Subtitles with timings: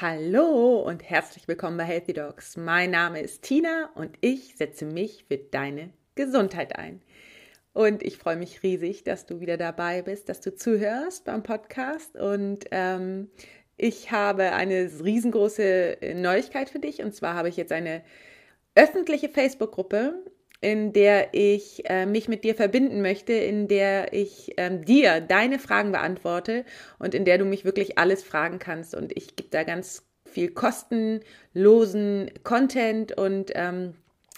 [0.00, 2.56] Hallo und herzlich willkommen bei Healthy Dogs.
[2.56, 7.02] Mein Name ist Tina und ich setze mich für deine Gesundheit ein.
[7.74, 12.16] Und ich freue mich riesig, dass du wieder dabei bist, dass du zuhörst beim Podcast.
[12.16, 13.28] Und ähm,
[13.76, 17.02] ich habe eine riesengroße Neuigkeit für dich.
[17.02, 18.02] Und zwar habe ich jetzt eine
[18.74, 20.24] öffentliche Facebook-Gruppe,
[20.60, 25.58] in der ich äh, mich mit dir verbinden möchte, in der ich ähm, dir deine
[25.58, 26.64] Fragen beantworte
[26.98, 28.94] und in der du mich wirklich alles fragen kannst.
[28.94, 33.94] Und ich gebe da ganz viel kostenlosen Content und ähm,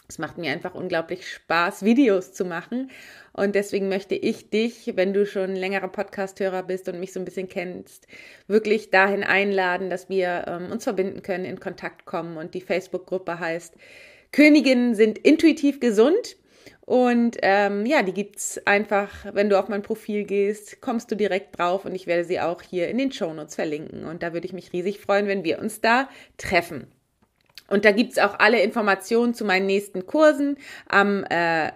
[0.09, 2.91] es macht mir einfach unglaublich Spaß, Videos zu machen.
[3.33, 7.25] Und deswegen möchte ich dich, wenn du schon längerer Podcast-Hörer bist und mich so ein
[7.25, 8.07] bisschen kennst,
[8.47, 12.37] wirklich dahin einladen, dass wir ähm, uns verbinden können, in Kontakt kommen.
[12.37, 13.75] Und die Facebook-Gruppe heißt
[14.33, 16.37] Königinnen sind intuitiv gesund.
[16.85, 21.57] Und ähm, ja, die gibt's einfach, wenn du auf mein Profil gehst, kommst du direkt
[21.57, 24.05] drauf und ich werde sie auch hier in den Shownotes verlinken.
[24.05, 26.89] Und da würde ich mich riesig freuen, wenn wir uns da treffen.
[27.69, 30.59] Und da gibt's auch alle Informationen zu meinen nächsten Kursen.
[30.89, 31.71] Am äh,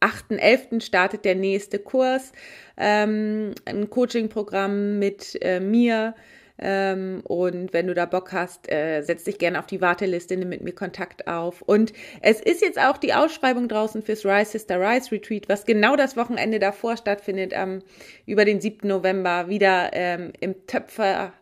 [0.00, 0.80] 8.11.
[0.80, 2.32] startet der nächste Kurs,
[2.76, 6.14] ähm, ein Coaching-Programm mit äh, mir
[6.60, 10.50] ähm, und wenn du da Bock hast, äh, setz dich gerne auf die Warteliste, nimm
[10.50, 11.62] mit mir Kontakt auf.
[11.62, 15.96] Und es ist jetzt auch die Ausschreibung draußen fürs Rise Sister Rise Retreat, was genau
[15.96, 17.82] das Wochenende davor stattfindet, ähm,
[18.26, 18.86] über den 7.
[18.86, 21.32] November, wieder ähm, im Töpfer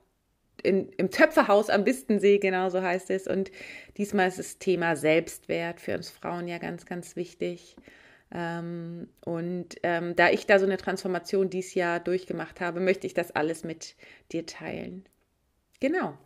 [0.62, 3.26] in, im Töpferhaus am Bistensee, genau so heißt es.
[3.26, 3.50] Und
[3.96, 7.76] diesmal ist das Thema Selbstwert für uns Frauen ja ganz, ganz wichtig.
[8.34, 13.14] Ähm, und ähm, da ich da so eine Transformation dieses Jahr durchgemacht habe, möchte ich
[13.14, 13.94] das alles mit
[14.32, 15.04] dir teilen.
[15.80, 16.16] Genau.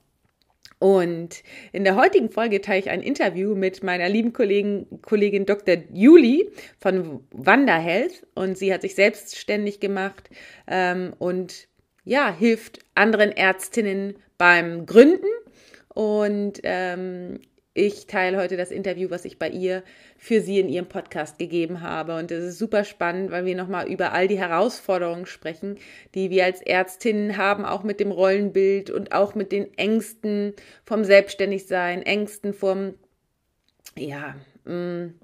[0.79, 5.77] Und in der heutigen Folge teile ich ein Interview mit meiner lieben Kollegin, Kollegin Dr.
[5.93, 8.27] Juli von Wanda Health.
[8.35, 10.29] Und sie hat sich selbstständig gemacht
[10.67, 11.69] ähm, und
[12.05, 15.29] ja, hilft anderen Ärztinnen beim Gründen.
[15.95, 17.39] Und ähm,
[17.75, 19.83] ich teile heute das Interview, was ich bei ihr
[20.19, 22.17] für sie in ihrem Podcast gegeben habe.
[22.17, 25.79] Und es ist super spannend, weil wir nochmal über all die Herausforderungen sprechen,
[26.15, 30.53] die wir als Ärztinnen haben, auch mit dem Rollenbild und auch mit den Ängsten
[30.85, 32.95] vom Selbstständigsein, Ängsten vom,
[33.97, 35.15] ja, mh, mm,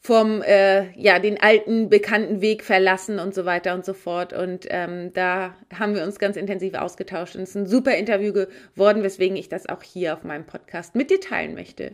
[0.00, 4.66] vom äh, ja den alten bekannten Weg verlassen und so weiter und so fort und
[4.70, 9.02] ähm, da haben wir uns ganz intensiv ausgetauscht und es ist ein super Interview geworden,
[9.02, 11.92] weswegen ich das auch hier auf meinem Podcast mit dir teilen möchte.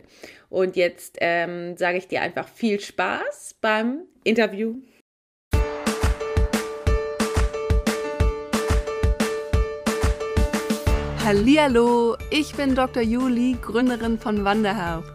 [0.49, 4.75] Und jetzt ähm, sage ich dir einfach viel Spaß beim Interview.
[11.25, 13.01] Hallihallo, ich bin Dr.
[13.01, 15.14] Juli, Gründerin von Wanderhealth.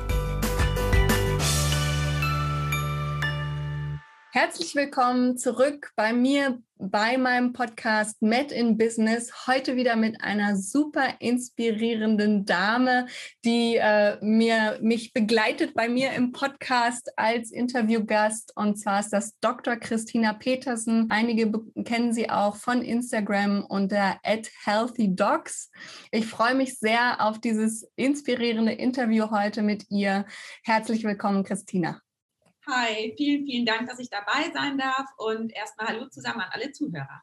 [4.33, 9.45] Herzlich willkommen zurück bei mir bei meinem Podcast Met in Business.
[9.45, 13.07] Heute wieder mit einer super inspirierenden Dame,
[13.43, 18.53] die äh, mir, mich begleitet bei mir im Podcast als Interviewgast.
[18.55, 19.75] Und zwar ist das Dr.
[19.75, 21.07] Christina Petersen.
[21.09, 21.51] Einige
[21.83, 25.71] kennen sie auch von Instagram unter at healthydogs.
[26.11, 30.25] Ich freue mich sehr auf dieses inspirierende Interview heute mit ihr.
[30.63, 32.01] Herzlich willkommen, Christina.
[32.73, 36.71] Hi, vielen, vielen Dank, dass ich dabei sein darf und erstmal Hallo zusammen an alle
[36.71, 37.21] Zuhörer.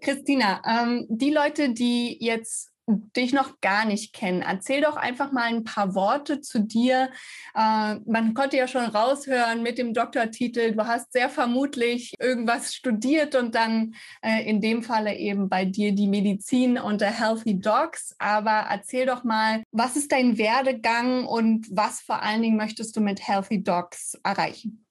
[0.00, 4.42] Christina, ähm, die Leute, die jetzt dich noch gar nicht kennen.
[4.42, 7.10] Erzähl doch einfach mal ein paar Worte zu dir.
[7.54, 13.34] Äh, man konnte ja schon raushören mit dem Doktortitel, du hast sehr vermutlich irgendwas studiert
[13.34, 18.14] und dann äh, in dem Falle eben bei dir die Medizin unter Healthy Dogs.
[18.18, 23.00] Aber erzähl doch mal, was ist dein Werdegang und was vor allen Dingen möchtest du
[23.00, 24.86] mit Healthy Dogs erreichen?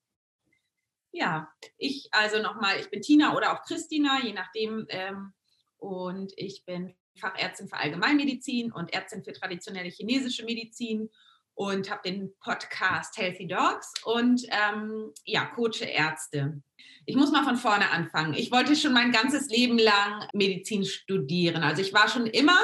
[1.12, 1.48] Ja,
[1.78, 4.86] ich also nochmal, ich bin Tina oder auch Christina, je nachdem.
[4.90, 5.32] Ähm,
[5.78, 11.10] und ich bin Fachärztin für Allgemeinmedizin und Ärztin für traditionelle chinesische Medizin
[11.56, 16.62] und habe den Podcast Healthy Dogs und ähm, ja, coache Ärzte.
[17.06, 18.34] Ich muss mal von vorne anfangen.
[18.34, 21.64] Ich wollte schon mein ganzes Leben lang Medizin studieren.
[21.64, 22.58] Also ich war schon immer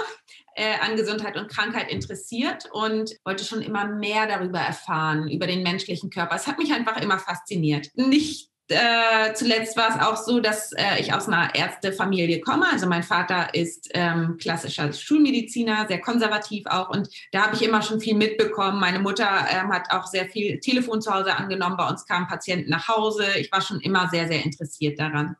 [0.55, 5.63] äh, an Gesundheit und Krankheit interessiert und wollte schon immer mehr darüber erfahren, über den
[5.63, 6.35] menschlichen Körper.
[6.35, 7.89] Es hat mich einfach immer fasziniert.
[7.95, 12.65] Nicht äh, zuletzt war es auch so, dass äh, ich aus einer Ärztefamilie komme.
[12.71, 16.89] Also mein Vater ist ähm, klassischer Schulmediziner, sehr konservativ auch.
[16.89, 18.79] Und da habe ich immer schon viel mitbekommen.
[18.79, 21.77] Meine Mutter ähm, hat auch sehr viel Telefon zu Hause angenommen.
[21.77, 23.25] Bei uns kamen Patienten nach Hause.
[23.37, 25.35] Ich war schon immer sehr, sehr interessiert daran.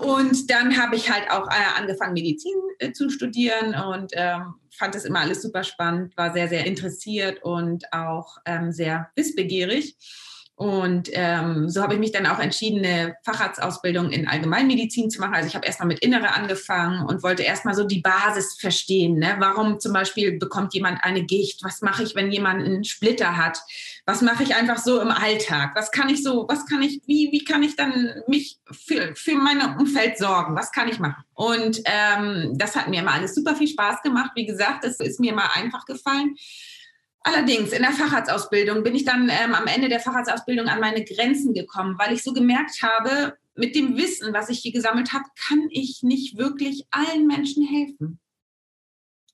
[0.00, 4.94] Und dann habe ich halt auch äh, angefangen, Medizin äh, zu studieren und ähm, fand
[4.94, 9.96] das immer alles super spannend, war sehr, sehr interessiert und auch ähm, sehr wissbegierig.
[10.58, 15.34] Und ähm, so habe ich mich dann auch entschieden, eine Facharztausbildung in Allgemeinmedizin zu machen.
[15.34, 19.18] Also ich habe erstmal mit Innere angefangen und wollte erstmal so die Basis verstehen.
[19.18, 19.36] Ne?
[19.38, 21.62] Warum zum Beispiel bekommt jemand eine Gicht?
[21.62, 23.58] Was mache ich, wenn jemand einen Splitter hat?
[24.06, 25.72] Was mache ich einfach so im Alltag?
[25.74, 29.34] Was kann ich so, was kann ich, wie, wie kann ich dann mich für, für
[29.34, 30.56] mein Umfeld sorgen?
[30.56, 31.22] Was kann ich machen?
[31.34, 34.30] Und ähm, das hat mir immer alles super viel Spaß gemacht.
[34.34, 36.34] Wie gesagt, das ist mir mal einfach gefallen.
[37.26, 41.54] Allerdings in der Facharztausbildung bin ich dann ähm, am Ende der Facharztausbildung an meine Grenzen
[41.54, 45.66] gekommen, weil ich so gemerkt habe, mit dem Wissen, was ich hier gesammelt habe, kann
[45.70, 48.20] ich nicht wirklich allen Menschen helfen.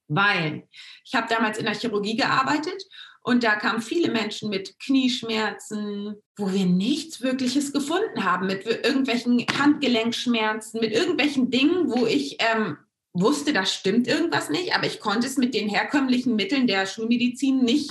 [0.08, 0.66] Weil
[1.04, 2.82] ich habe damals in der Chirurgie gearbeitet
[3.20, 9.44] und da kamen viele Menschen mit Knieschmerzen, wo wir nichts Wirkliches gefunden haben, mit irgendwelchen
[9.58, 12.78] Handgelenkschmerzen, mit irgendwelchen Dingen, wo ich ähm,
[13.14, 17.62] wusste, da stimmt irgendwas nicht, aber ich konnte es mit den herkömmlichen Mitteln der Schulmedizin
[17.62, 17.90] nicht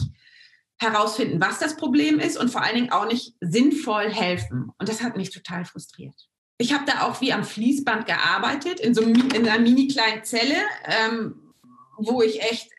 [0.79, 4.71] herausfinden, was das Problem ist und vor allen Dingen auch nicht sinnvoll helfen.
[4.79, 6.15] Und das hat mich total frustriert.
[6.57, 10.55] Ich habe da auch wie am Fließband gearbeitet, in so in einer mini kleinen Zelle,
[10.85, 11.53] ähm,
[11.97, 12.75] wo ich echt äh,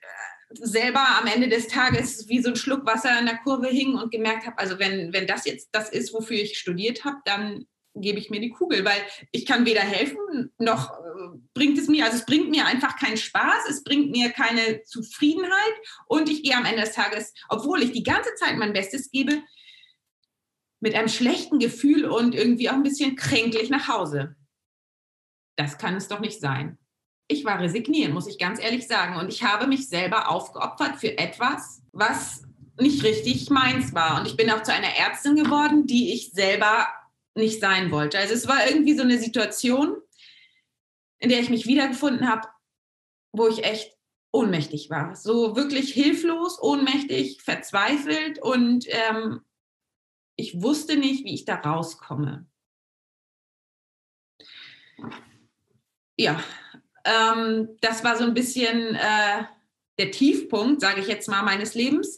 [0.55, 4.11] selber am Ende des Tages wie so ein Schluck Wasser in der Kurve hing und
[4.11, 8.19] gemerkt habe, also wenn, wenn das jetzt das ist, wofür ich studiert habe, dann gebe
[8.19, 9.01] ich mir die Kugel, weil
[9.33, 10.93] ich kann weder helfen noch
[11.55, 15.75] bringt es mir, also es bringt mir einfach keinen Spaß, es bringt mir keine Zufriedenheit
[16.07, 19.43] und ich gehe am Ende des Tages, obwohl ich die ganze Zeit mein Bestes gebe,
[20.81, 24.35] mit einem schlechten Gefühl und irgendwie auch ein bisschen kränklich nach Hause.
[25.57, 26.79] Das kann es doch nicht sein.
[27.29, 29.17] Ich war resigniert, muss ich ganz ehrlich sagen.
[29.17, 32.43] Und ich habe mich selber aufgeopfert für etwas, was
[32.81, 34.19] nicht richtig meins war.
[34.19, 36.89] Und ich bin auch zu einer Ärztin geworden, die ich selber
[37.35, 38.19] nicht sein wollte.
[38.19, 39.97] Also es war irgendwie so eine Situation,
[41.23, 42.49] in der ich mich wiedergefunden habe,
[43.33, 43.97] wo ich echt
[44.33, 45.15] ohnmächtig war.
[45.15, 49.41] So wirklich hilflos, ohnmächtig, verzweifelt und ähm,
[50.37, 52.47] ich wusste nicht, wie ich da rauskomme.
[56.17, 56.43] Ja,
[57.05, 59.45] ähm, das war so ein bisschen äh,
[59.99, 62.17] der Tiefpunkt, sage ich jetzt mal, meines Lebens,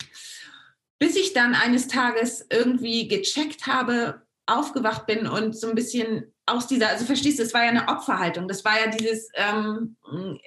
[0.98, 6.66] bis ich dann eines Tages irgendwie gecheckt habe, aufgewacht bin und so ein bisschen aus
[6.66, 8.48] dieser, also verstehst du, es war ja eine Opferhaltung.
[8.48, 9.96] Das war ja dieses, ähm,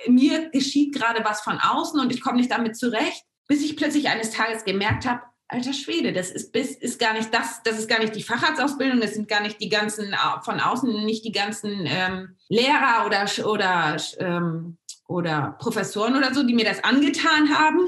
[0.07, 4.09] mir geschieht gerade was von außen und ich komme nicht damit zurecht, bis ich plötzlich
[4.09, 7.99] eines Tages gemerkt habe, alter Schwede, das ist, ist gar nicht das, das ist gar
[7.99, 10.13] nicht die Facharztausbildung, das sind gar nicht die ganzen,
[10.43, 14.77] von außen nicht die ganzen ähm, Lehrer oder, oder ähm,
[15.07, 17.79] oder Professoren oder so, die mir das angetan haben,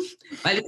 [0.43, 0.63] weil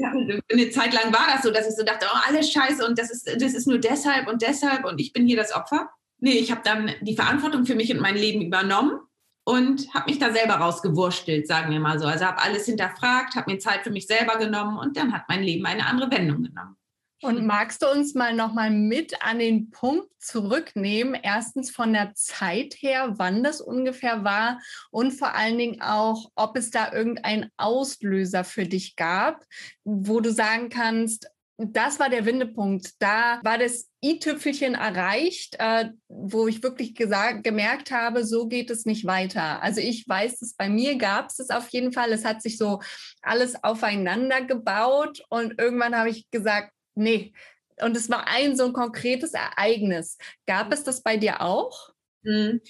[0.52, 3.10] eine Zeit lang war das so, dass ich so dachte, oh, alles scheiße und das
[3.10, 5.90] ist, das ist nur deshalb und deshalb und ich bin hier das Opfer.
[6.22, 9.00] Nee, ich habe dann die Verantwortung für mich und mein Leben übernommen
[9.44, 12.06] und habe mich da selber rausgewurstelt, sagen wir mal so.
[12.06, 15.44] Also habe alles hinterfragt, habe mir Zeit für mich selber genommen und dann hat mein
[15.44, 16.78] Leben eine andere Wendung genommen.
[17.24, 21.14] Und magst du uns mal nochmal mit an den Punkt zurücknehmen?
[21.14, 24.60] Erstens von der Zeit her, wann das ungefähr war
[24.90, 29.44] und vor allen Dingen auch, ob es da irgendeinen Auslöser für dich gab,
[29.84, 32.94] wo du sagen kannst, das war der Wendepunkt.
[33.00, 38.86] Da war das i-Tüpfelchen erreicht, äh, wo ich wirklich gesagt, gemerkt habe, so geht es
[38.86, 39.62] nicht weiter.
[39.62, 42.12] Also ich weiß es, bei mir gab es es auf jeden Fall.
[42.12, 42.82] Es hat sich so
[43.22, 47.34] alles aufeinander gebaut und irgendwann habe ich gesagt, nee.
[47.80, 50.18] Und es war ein so ein konkretes Ereignis.
[50.48, 51.92] Gab es das bei dir auch?
[52.24, 52.62] Hm.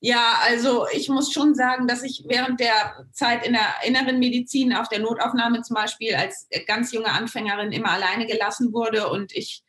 [0.00, 4.72] Ja, also ich muss schon sagen, dass ich während der Zeit in der inneren Medizin
[4.72, 9.64] auf der Notaufnahme zum Beispiel als ganz junge Anfängerin immer alleine gelassen wurde und ich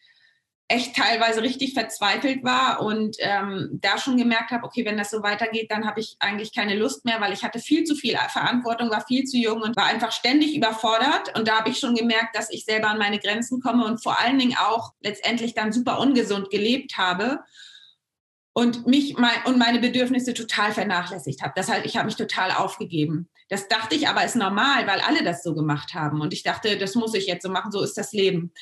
[0.72, 5.22] echt teilweise richtig verzweifelt war und ähm, da schon gemerkt habe, okay, wenn das so
[5.22, 8.90] weitergeht, dann habe ich eigentlich keine Lust mehr, weil ich hatte viel zu viel Verantwortung,
[8.90, 11.38] war viel zu jung und war einfach ständig überfordert.
[11.38, 14.20] Und da habe ich schon gemerkt, dass ich selber an meine Grenzen komme und vor
[14.20, 17.40] allen Dingen auch letztendlich dann super ungesund gelebt habe
[18.54, 21.54] und mich mein, und meine Bedürfnisse total vernachlässigt habe.
[21.56, 23.30] Das heißt, ich habe mich total aufgegeben.
[23.50, 26.22] Das dachte ich aber ist normal, weil alle das so gemacht haben.
[26.22, 28.54] Und ich dachte, das muss ich jetzt so machen, so ist das Leben.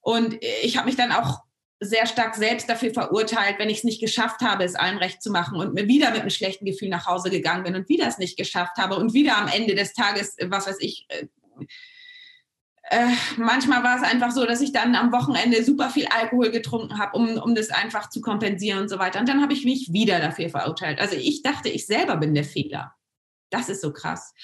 [0.00, 1.40] Und ich habe mich dann auch
[1.80, 5.30] sehr stark selbst dafür verurteilt, wenn ich es nicht geschafft habe, es allen recht zu
[5.30, 8.18] machen und mir wieder mit einem schlechten Gefühl nach Hause gegangen bin und wieder es
[8.18, 11.26] nicht geschafft habe und wieder am Ende des Tages, was weiß ich, äh,
[12.90, 13.06] äh,
[13.36, 17.16] manchmal war es einfach so, dass ich dann am Wochenende super viel Alkohol getrunken habe,
[17.16, 19.20] um, um das einfach zu kompensieren und so weiter.
[19.20, 21.00] Und dann habe ich mich wieder dafür verurteilt.
[21.00, 22.94] Also ich dachte, ich selber bin der Fehler.
[23.50, 24.34] Das ist so krass.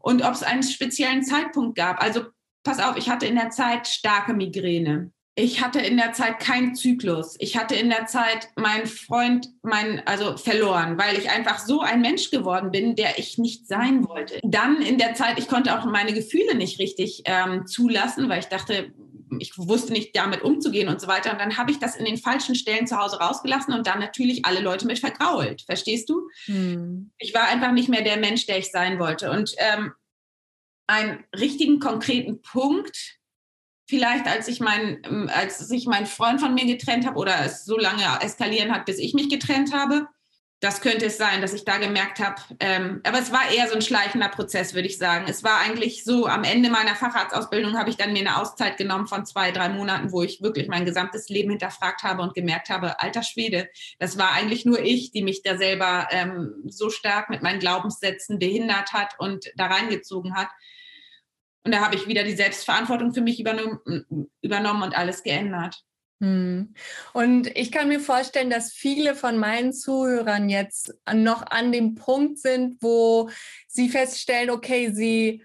[0.00, 2.00] Und ob es einen speziellen Zeitpunkt gab.
[2.00, 2.26] Also
[2.62, 6.74] pass auf, ich hatte in der Zeit starke Migräne ich hatte in der Zeit keinen
[6.74, 7.36] Zyklus.
[7.38, 12.00] Ich hatte in der Zeit meinen Freund, mein, also verloren, weil ich einfach so ein
[12.00, 14.40] Mensch geworden bin, der ich nicht sein wollte.
[14.42, 18.46] Dann in der Zeit, ich konnte auch meine Gefühle nicht richtig ähm, zulassen, weil ich
[18.46, 18.92] dachte,
[19.38, 21.30] ich wusste nicht damit umzugehen und so weiter.
[21.30, 24.44] Und dann habe ich das in den falschen Stellen zu Hause rausgelassen und dann natürlich
[24.44, 25.62] alle Leute mit vergrault.
[25.62, 26.28] Verstehst du?
[26.46, 27.12] Hm.
[27.18, 29.30] Ich war einfach nicht mehr der Mensch, der ich sein wollte.
[29.30, 29.92] Und ähm,
[30.88, 33.17] einen richtigen, konkreten Punkt,
[33.88, 37.64] vielleicht als ich mein, ähm, als sich mein Freund von mir getrennt habe oder es
[37.64, 40.06] so lange eskalieren hat, bis ich mich getrennt habe.
[40.60, 42.42] Das könnte es sein, dass ich da gemerkt habe.
[42.58, 45.26] Ähm, aber es war eher so ein schleichender Prozess, würde ich sagen.
[45.28, 49.06] Es war eigentlich so, am Ende meiner Facharztausbildung habe ich dann mir eine Auszeit genommen
[49.06, 52.98] von zwei, drei Monaten, wo ich wirklich mein gesamtes Leben hinterfragt habe und gemerkt habe,
[52.98, 53.68] alter Schwede,
[54.00, 58.40] das war eigentlich nur ich, die mich da selber ähm, so stark mit meinen Glaubenssätzen
[58.40, 60.48] behindert hat und da reingezogen hat.
[61.68, 63.78] Und da habe ich wieder die Selbstverantwortung für mich übernommen,
[64.40, 65.76] übernommen und alles geändert.
[66.22, 66.72] Hm.
[67.12, 72.38] Und ich kann mir vorstellen, dass viele von meinen Zuhörern jetzt noch an dem Punkt
[72.38, 73.28] sind, wo
[73.66, 75.44] sie feststellen, okay, sie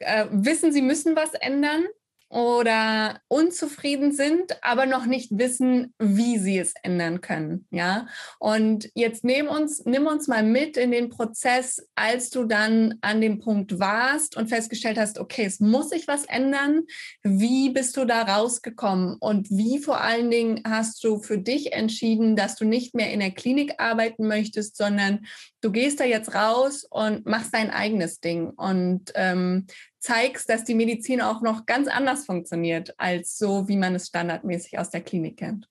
[0.00, 1.86] äh, wissen, sie müssen was ändern,
[2.30, 7.66] oder unzufrieden sind, aber noch nicht wissen, wie sie es ändern können.
[7.70, 8.06] Ja,
[8.38, 13.20] und jetzt nimm uns, nimm uns mal mit in den Prozess, als du dann an
[13.20, 16.82] dem Punkt warst und festgestellt hast, okay, es muss sich was ändern.
[17.22, 22.36] Wie bist du da rausgekommen und wie vor allen Dingen hast du für dich entschieden,
[22.36, 25.26] dass du nicht mehr in der Klinik arbeiten möchtest, sondern
[25.62, 29.66] du gehst da jetzt raus und machst dein eigenes Ding und ähm,
[29.98, 34.78] zeigst, dass die Medizin auch noch ganz anders funktioniert als so, wie man es standardmäßig
[34.78, 35.68] aus der Klinik kennt.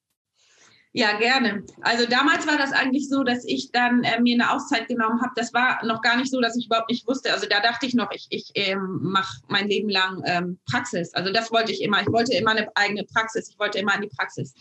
[0.94, 1.64] Ja, gerne.
[1.82, 5.32] Also damals war das eigentlich so, dass ich dann äh, mir eine Auszeit genommen habe.
[5.36, 7.32] Das war noch gar nicht so, dass ich überhaupt nicht wusste.
[7.32, 11.14] Also da dachte ich noch, ich, ich ähm, mache mein Leben lang ähm, Praxis.
[11.14, 12.02] Also das wollte ich immer.
[12.02, 13.50] Ich wollte immer eine eigene Praxis.
[13.50, 14.56] Ich wollte immer in die Praxis.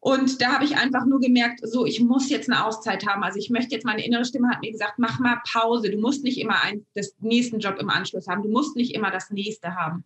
[0.00, 3.24] Und da habe ich einfach nur gemerkt, so, ich muss jetzt eine Auszeit haben.
[3.24, 5.90] Also ich möchte jetzt, meine innere Stimme hat mir gesagt, mach mal Pause.
[5.90, 8.42] Du musst nicht immer einen, das nächsten Job im Anschluss haben.
[8.42, 10.04] Du musst nicht immer das nächste haben.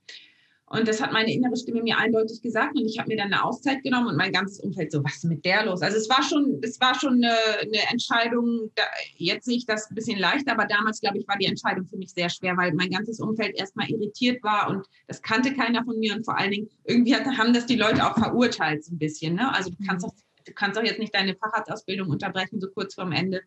[0.73, 2.75] Und das hat meine innere Stimme mir eindeutig gesagt.
[2.77, 5.25] Und ich habe mir dann eine Auszeit genommen und mein ganzes Umfeld so, was ist
[5.25, 5.83] mit der los?
[5.83, 8.71] Also es war schon, es war schon eine, eine Entscheidung.
[8.75, 8.85] Da,
[9.17, 11.99] jetzt sehe ich das ein bisschen leichter, aber damals, glaube ich, war die Entscheidung für
[11.99, 15.99] mich sehr schwer, weil mein ganzes Umfeld erstmal irritiert war und das kannte keiner von
[15.99, 16.15] mir.
[16.15, 19.35] Und vor allen Dingen, irgendwie hat, haben das die Leute auch verurteilt, so ein bisschen.
[19.35, 19.55] Ne?
[19.55, 20.15] Also du kannst, auch,
[20.47, 23.43] du kannst auch jetzt nicht deine Facharztausbildung unterbrechen, so kurz vorm Ende.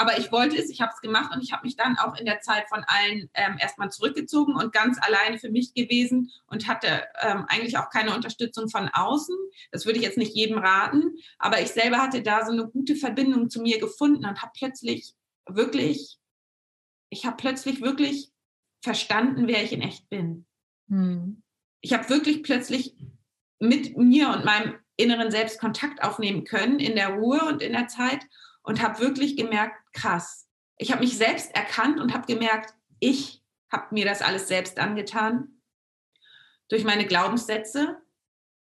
[0.00, 2.24] Aber ich wollte es, ich habe es gemacht und ich habe mich dann auch in
[2.24, 7.02] der Zeit von allen ähm, erstmal zurückgezogen und ganz alleine für mich gewesen und hatte
[7.20, 9.34] ähm, eigentlich auch keine Unterstützung von außen.
[9.72, 12.94] Das würde ich jetzt nicht jedem raten, aber ich selber hatte da so eine gute
[12.94, 15.14] Verbindung zu mir gefunden und habe plötzlich
[15.48, 16.16] wirklich,
[17.10, 18.30] ich habe plötzlich wirklich
[18.84, 20.46] verstanden, wer ich in echt bin.
[20.88, 21.42] Hm.
[21.80, 22.94] Ich habe wirklich plötzlich
[23.58, 27.88] mit mir und meinem inneren Selbst Kontakt aufnehmen können in der Ruhe und in der
[27.88, 28.20] Zeit
[28.68, 30.46] und habe wirklich gemerkt, krass.
[30.76, 35.62] Ich habe mich selbst erkannt und habe gemerkt, ich habe mir das alles selbst angetan
[36.68, 37.96] durch meine Glaubenssätze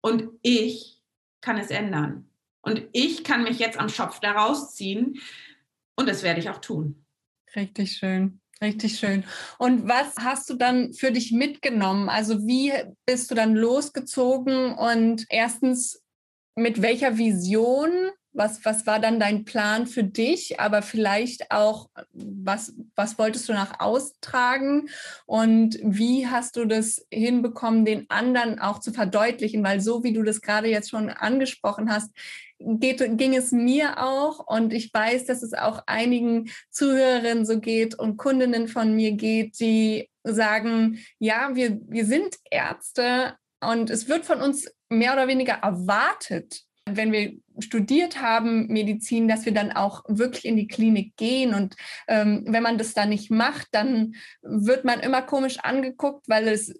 [0.01, 1.01] und ich
[1.39, 2.29] kann es ändern.
[2.61, 5.21] Und ich kann mich jetzt am Schopf da rausziehen
[5.95, 7.05] und das werde ich auch tun.
[7.55, 8.41] Richtig schön.
[8.61, 9.23] Richtig schön.
[9.57, 12.09] Und was hast du dann für dich mitgenommen?
[12.09, 12.73] Also wie
[13.05, 16.03] bist du dann losgezogen und erstens
[16.55, 22.73] mit welcher Vision was, was war dann dein Plan für dich, aber vielleicht auch, was,
[22.95, 24.89] was wolltest du nach austragen?
[25.25, 29.63] Und wie hast du das hinbekommen, den anderen auch zu verdeutlichen?
[29.63, 32.11] Weil so wie du das gerade jetzt schon angesprochen hast,
[32.59, 34.39] geht, ging es mir auch.
[34.39, 39.59] Und ich weiß, dass es auch einigen Zuhörerinnen so geht und Kundinnen von mir geht,
[39.59, 43.35] die sagen, ja, wir, wir sind Ärzte.
[43.61, 49.45] Und es wird von uns mehr oder weniger erwartet, wenn wir studiert haben, Medizin, dass
[49.45, 51.53] wir dann auch wirklich in die Klinik gehen.
[51.53, 51.75] Und
[52.07, 56.73] ähm, wenn man das dann nicht macht, dann wird man immer komisch angeguckt, weil es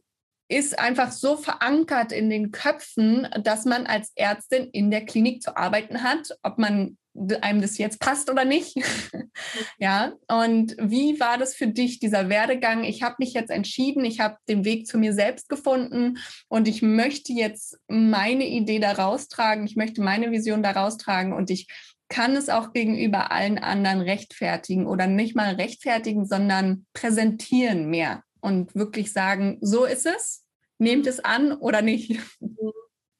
[0.50, 5.55] ist einfach so verankert in den Köpfen, dass man als Ärztin in der Klinik zu
[5.55, 6.98] arbeiten hat, ob man
[7.41, 8.75] einem das jetzt passt oder nicht.
[9.77, 12.84] ja, und wie war das für dich, dieser Werdegang?
[12.84, 16.17] Ich habe mich jetzt entschieden, ich habe den Weg zu mir selbst gefunden
[16.48, 21.50] und ich möchte jetzt meine Idee daraus tragen, ich möchte meine Vision daraus tragen und
[21.50, 21.67] ich
[22.10, 28.75] kann es auch gegenüber allen anderen rechtfertigen oder nicht mal rechtfertigen, sondern präsentieren mehr und
[28.75, 30.43] wirklich sagen, so ist es
[30.84, 32.20] nehmt es an oder nicht?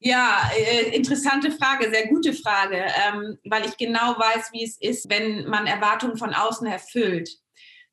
[0.06, 5.08] Ja, äh, interessante Frage, sehr gute Frage, ähm, weil ich genau weiß, wie es ist,
[5.08, 7.30] wenn man Erwartungen von außen erfüllt.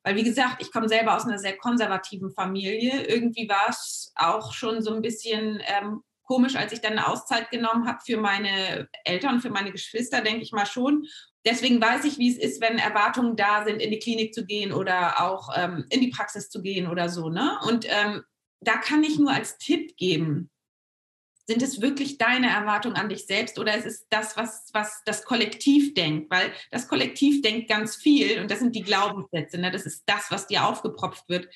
[0.04, 3.06] Weil, wie gesagt, ich komme selber aus einer sehr konservativen Familie.
[3.06, 7.50] Irgendwie war es auch schon so ein bisschen ähm, komisch, als ich dann eine Auszeit
[7.50, 11.06] genommen habe für meine Eltern, für meine Geschwister, denke ich mal schon.
[11.46, 14.74] Deswegen weiß ich, wie es ist, wenn Erwartungen da sind, in die Klinik zu gehen
[14.74, 17.30] oder auch ähm, in die Praxis zu gehen oder so.
[17.30, 17.58] Ne?
[17.66, 18.22] Und ähm,
[18.60, 20.50] da kann ich nur als Tipp geben,
[21.46, 25.24] sind es wirklich deine Erwartungen an dich selbst oder ist es das, was, was das
[25.24, 26.30] Kollektiv denkt?
[26.30, 29.70] Weil das Kollektiv denkt ganz viel und das sind die Glaubenssätze, ne?
[29.70, 31.48] das ist das, was dir aufgepropft wird.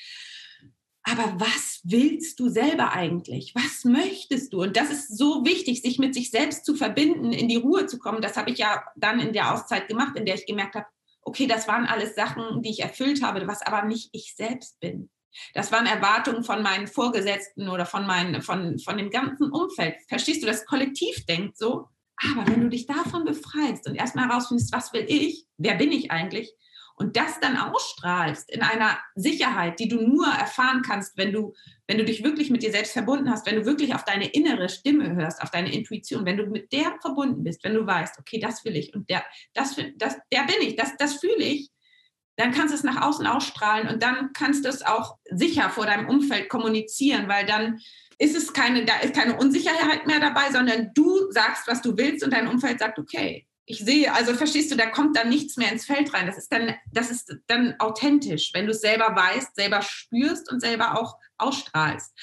[1.09, 3.55] Aber was willst du selber eigentlich?
[3.55, 4.63] Was möchtest du?
[4.63, 7.99] Und das ist so wichtig, sich mit sich selbst zu verbinden, in die Ruhe zu
[7.99, 8.21] kommen.
[8.21, 10.87] Das habe ich ja dann in der Auszeit gemacht, in der ich gemerkt habe,
[11.23, 15.09] okay, das waren alles Sachen, die ich erfüllt habe, was aber nicht ich selbst bin.
[15.55, 19.97] Das waren Erwartungen von meinen Vorgesetzten oder von, meinen, von, von dem ganzen Umfeld.
[20.09, 21.89] Verstehst du, das Kollektiv denkt so.
[22.17, 26.11] Aber wenn du dich davon befreist und erstmal herausfindest, was will ich, wer bin ich
[26.11, 26.55] eigentlich,
[26.97, 31.53] und das dann ausstrahlst in einer Sicherheit, die du nur erfahren kannst, wenn du,
[31.87, 34.69] wenn du dich wirklich mit dir selbst verbunden hast, wenn du wirklich auf deine innere
[34.71, 38.41] Stimme hörst, auf deine Intuition, wenn du mit der verbunden bist, wenn du weißt, okay,
[38.41, 41.71] das will ich und der, das, das, der bin ich, das, das fühle ich,
[42.37, 45.87] dann kannst du es nach außen ausstrahlen und dann kannst du es auch sicher vor
[45.87, 47.81] deinem Umfeld kommunizieren, weil dann
[48.19, 52.25] ist es keine, da ist keine Unsicherheit mehr dabei, sondern du sagst, was du willst
[52.25, 55.73] und dein Umfeld sagt, okay, ich sehe, also verstehst du, da kommt dann nichts mehr
[55.73, 56.27] ins Feld rein.
[56.27, 60.61] Das ist dann, das ist dann authentisch, wenn du es selber weißt, selber spürst und
[60.61, 62.17] selber auch ausstrahlst.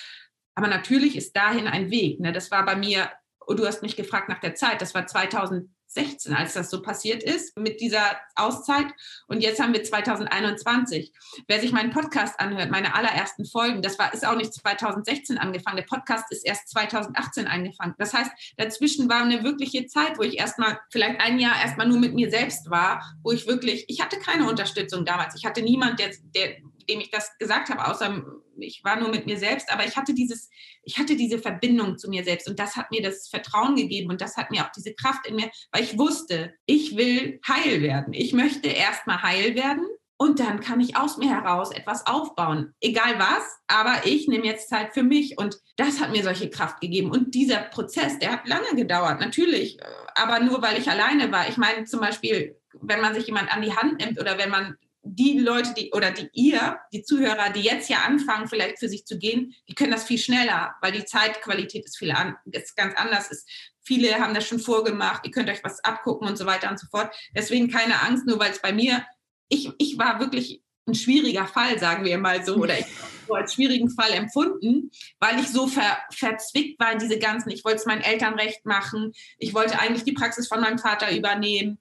[0.56, 2.22] Aber natürlich ist dahin ein Weg.
[2.22, 2.32] Ne?
[2.32, 3.12] Das war bei mir,
[3.48, 7.24] du hast mich gefragt nach der Zeit, das war 2000 16, als das so passiert
[7.24, 8.88] ist mit dieser Auszeit.
[9.28, 11.12] Und jetzt haben wir 2021.
[11.48, 15.78] Wer sich meinen Podcast anhört, meine allerersten Folgen, das war, ist auch nicht 2016 angefangen.
[15.78, 17.96] Der Podcast ist erst 2018 angefangen.
[17.98, 22.00] Das heißt, dazwischen war eine wirkliche Zeit, wo ich erstmal, vielleicht ein Jahr erstmal nur
[22.00, 25.36] mit mir selbst war, wo ich wirklich, ich hatte keine Unterstützung damals.
[25.36, 26.58] Ich hatte niemand, der, der
[26.90, 28.24] dem ich das gesagt habe, außer
[28.58, 30.50] ich war nur mit mir selbst, aber ich hatte dieses,
[30.84, 34.22] ich hatte diese Verbindung zu mir selbst und das hat mir das Vertrauen gegeben und
[34.22, 38.14] das hat mir auch diese Kraft in mir, weil ich wusste, ich will heil werden.
[38.14, 42.74] Ich möchte erstmal heil werden und dann kann ich aus mir heraus etwas aufbauen.
[42.80, 46.80] Egal was, aber ich nehme jetzt Zeit für mich und das hat mir solche Kraft
[46.82, 47.12] gegeben.
[47.12, 49.80] Und dieser Prozess, der hat lange gedauert, natürlich,
[50.16, 51.50] aber nur weil ich alleine war.
[51.50, 54.78] Ich meine zum Beispiel, wenn man sich jemand an die Hand nimmt oder wenn man
[55.04, 59.06] die Leute, die oder die ihr, die Zuhörer, die jetzt ja anfangen, vielleicht für sich
[59.06, 62.96] zu gehen, die können das viel schneller, weil die Zeitqualität ist viel an, ist ganz
[62.96, 63.48] anders ist.
[63.82, 66.88] Viele haben das schon vorgemacht, ihr könnt euch was abgucken und so weiter und so
[66.88, 67.14] fort.
[67.36, 69.06] Deswegen keine Angst, nur weil es bei mir,
[69.50, 72.86] ich, ich war wirklich ein schwieriger Fall, sagen wir mal so, oder ich
[73.28, 77.64] so als schwierigen Fall empfunden, weil ich so ver, verzwickt war in diese ganzen, ich
[77.66, 81.80] wollte es meinen Eltern recht machen, ich wollte eigentlich die Praxis von meinem Vater übernehmen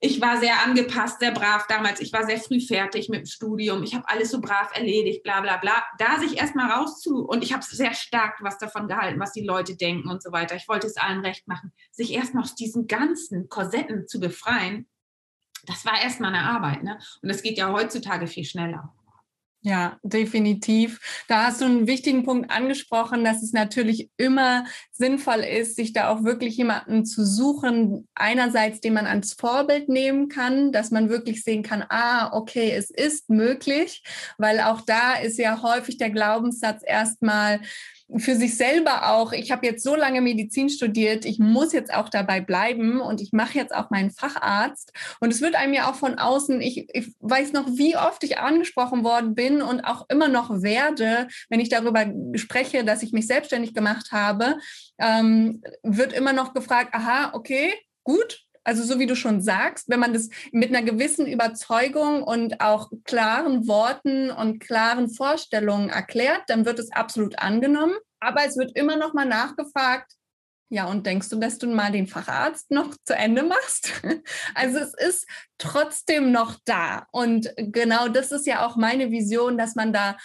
[0.00, 2.00] ich war sehr angepasst, sehr brav damals.
[2.00, 3.82] Ich war sehr früh fertig mit dem Studium.
[3.82, 5.84] Ich habe alles so brav erledigt, bla bla bla.
[5.98, 9.76] Da sich erstmal rauszu und ich habe sehr stark was davon gehalten, was die Leute
[9.76, 10.54] denken und so weiter.
[10.54, 11.72] Ich wollte es allen recht machen.
[11.90, 14.86] Sich erstmal aus diesen ganzen Korsetten zu befreien,
[15.66, 16.84] das war erstmal eine Arbeit.
[16.84, 16.98] Ne?
[17.20, 18.94] Und das geht ja heutzutage viel schneller.
[19.68, 20.98] Ja, definitiv.
[21.28, 26.08] Da hast du einen wichtigen Punkt angesprochen, dass es natürlich immer sinnvoll ist, sich da
[26.08, 31.44] auch wirklich jemanden zu suchen, einerseits, den man als Vorbild nehmen kann, dass man wirklich
[31.44, 34.02] sehen kann, ah, okay, es ist möglich,
[34.38, 37.60] weil auch da ist ja häufig der Glaubenssatz erstmal,
[38.16, 42.08] für sich selber auch, ich habe jetzt so lange Medizin studiert, ich muss jetzt auch
[42.08, 44.92] dabei bleiben und ich mache jetzt auch meinen Facharzt.
[45.20, 48.38] Und es wird einem ja auch von außen, ich, ich weiß noch, wie oft ich
[48.38, 53.26] angesprochen worden bin und auch immer noch werde, wenn ich darüber spreche, dass ich mich
[53.26, 54.58] selbstständig gemacht habe,
[54.98, 57.72] ähm, wird immer noch gefragt, aha, okay,
[58.04, 62.60] gut, also so wie du schon sagst, wenn man das mit einer gewissen Überzeugung und
[62.60, 67.94] auch klaren Worten und klaren Vorstellungen erklärt, dann wird es absolut angenommen.
[68.20, 70.12] Aber es wird immer noch mal nachgefragt,
[70.70, 73.90] ja, und denkst du, dass du mal den Facharzt noch zu Ende machst?
[74.54, 75.26] Also es ist
[75.56, 77.06] trotzdem noch da.
[77.10, 80.18] Und genau das ist ja auch meine Vision, dass man da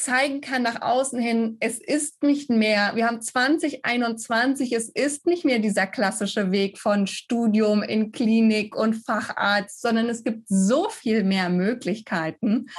[0.00, 5.44] zeigen kann nach außen hin, es ist nicht mehr, wir haben 2021, es ist nicht
[5.44, 11.22] mehr dieser klassische Weg von Studium in Klinik und Facharzt, sondern es gibt so viel
[11.22, 12.70] mehr Möglichkeiten.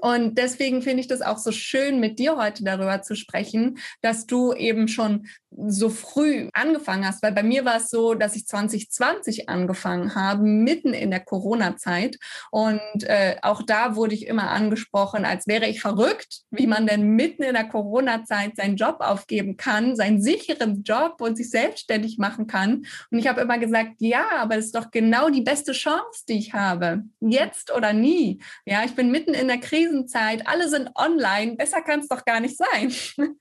[0.00, 4.26] Und deswegen finde ich das auch so schön, mit dir heute darüber zu sprechen, dass
[4.26, 8.46] du eben schon so früh angefangen hast, weil bei mir war es so, dass ich
[8.46, 12.18] 2020 angefangen habe, mitten in der Corona-Zeit.
[12.50, 17.10] Und äh, auch da wurde ich immer angesprochen, als wäre ich verrückt, wie man denn
[17.10, 22.46] mitten in der Corona-Zeit seinen Job aufgeben kann, seinen sicheren Job und sich selbstständig machen
[22.46, 22.86] kann.
[23.10, 26.38] Und ich habe immer gesagt, ja, aber es ist doch genau die beste Chance, die
[26.38, 27.04] ich habe.
[27.20, 28.40] Jetzt oder nie.
[28.66, 32.40] Ja, ich bin mitten in der Krisenzeit, alle sind online, besser kann es doch gar
[32.40, 32.92] nicht sein.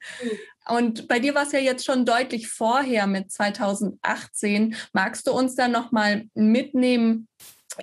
[0.68, 4.76] Und bei dir war es ja jetzt schon deutlich vorher mit 2018.
[4.94, 7.28] Magst du uns da nochmal mitnehmen?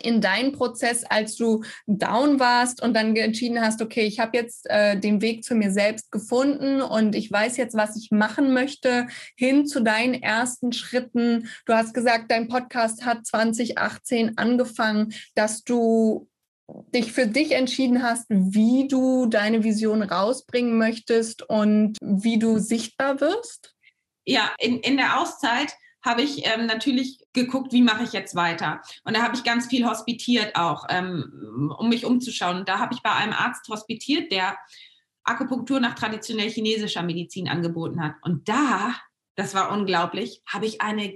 [0.01, 4.65] in deinen Prozess, als du down warst und dann entschieden hast, okay, ich habe jetzt
[4.71, 9.07] äh, den Weg zu mir selbst gefunden und ich weiß jetzt, was ich machen möchte,
[9.37, 11.49] hin zu deinen ersten Schritten.
[11.67, 16.27] Du hast gesagt, dein Podcast hat 2018 angefangen, dass du
[16.95, 23.21] dich für dich entschieden hast, wie du deine Vision rausbringen möchtest und wie du sichtbar
[23.21, 23.75] wirst?
[24.25, 25.73] Ja, in, in der Auszeit
[26.05, 28.81] habe ich ähm, natürlich geguckt, wie mache ich jetzt weiter.
[29.05, 32.59] Und da habe ich ganz viel hospitiert auch, ähm, um mich umzuschauen.
[32.59, 34.59] Und da habe ich bei einem Arzt hospitiert, der
[35.25, 38.15] Akupunktur nach traditionell chinesischer Medizin angeboten hat.
[38.23, 38.95] Und da,
[39.37, 41.15] das war unglaublich, habe ich eine,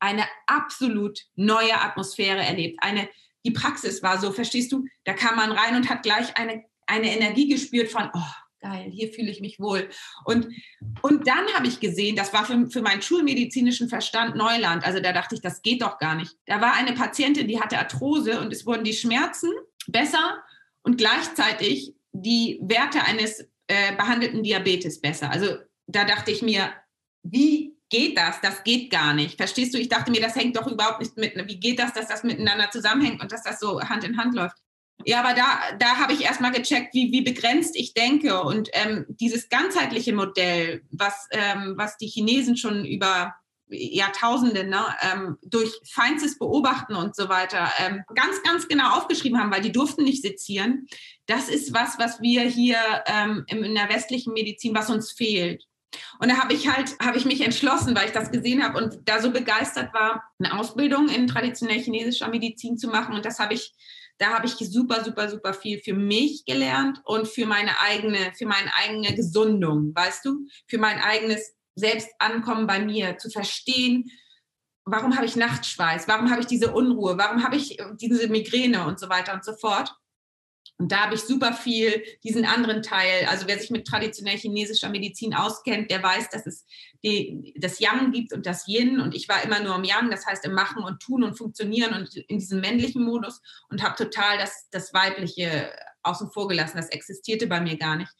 [0.00, 2.78] eine absolut neue Atmosphäre erlebt.
[2.82, 3.08] Eine
[3.44, 4.86] die Praxis war so, verstehst du?
[5.04, 9.12] Da kam man rein und hat gleich eine, eine Energie gespürt von, oh, geil, hier
[9.12, 9.88] fühle ich mich wohl.
[10.24, 10.48] Und,
[11.02, 14.84] und dann habe ich gesehen, das war für, für meinen schulmedizinischen Verstand Neuland.
[14.84, 16.34] Also da dachte ich, das geht doch gar nicht.
[16.46, 19.50] Da war eine Patientin, die hatte Arthrose und es wurden die Schmerzen
[19.86, 20.42] besser
[20.82, 25.30] und gleichzeitig die Werte eines äh, behandelten Diabetes besser.
[25.30, 26.72] Also da dachte ich mir,
[27.22, 28.40] wie geht das?
[28.40, 29.36] Das geht gar nicht.
[29.36, 29.78] Verstehst du?
[29.78, 31.34] Ich dachte mir, das hängt doch überhaupt nicht mit.
[31.48, 34.56] Wie geht das, dass das miteinander zusammenhängt und dass das so Hand in Hand läuft?
[35.04, 38.42] Ja, aber da, da habe ich erstmal gecheckt, wie, wie begrenzt ich denke.
[38.42, 43.34] Und ähm, dieses ganzheitliche Modell, was, ähm, was die Chinesen schon über
[43.68, 49.50] Jahrtausende ne, ähm, durch feinstes Beobachten und so weiter ähm, ganz, ganz genau aufgeschrieben haben,
[49.50, 50.86] weil die durften nicht sezieren.
[51.26, 55.64] Das ist was, was wir hier ähm, in der westlichen Medizin, was uns fehlt.
[56.18, 59.08] Und da habe ich halt, habe ich mich entschlossen, weil ich das gesehen habe und
[59.08, 63.14] da so begeistert war, eine Ausbildung in traditionell chinesischer Medizin zu machen.
[63.14, 63.74] Und das habe ich,
[64.18, 68.46] da habe ich super, super, super viel für mich gelernt und für meine eigene, für
[68.46, 74.10] meine eigene Gesundung, weißt du, für mein eigenes Selbstankommen bei mir, zu verstehen,
[74.84, 79.00] warum habe ich Nachtschweiß, warum habe ich diese Unruhe, warum habe ich diese Migräne und
[79.00, 79.94] so weiter und so fort.
[80.76, 83.26] Und da habe ich super viel diesen anderen Teil.
[83.28, 86.66] Also wer sich mit traditionell chinesischer Medizin auskennt, der weiß, dass es
[87.04, 89.00] die, das Yang gibt und das Yin.
[89.00, 91.94] Und ich war immer nur im Yang, das heißt im Machen und Tun und Funktionieren
[91.94, 96.76] und in diesem männlichen Modus und habe total das, das Weibliche außen vor gelassen.
[96.76, 98.12] Das existierte bei mir gar nicht.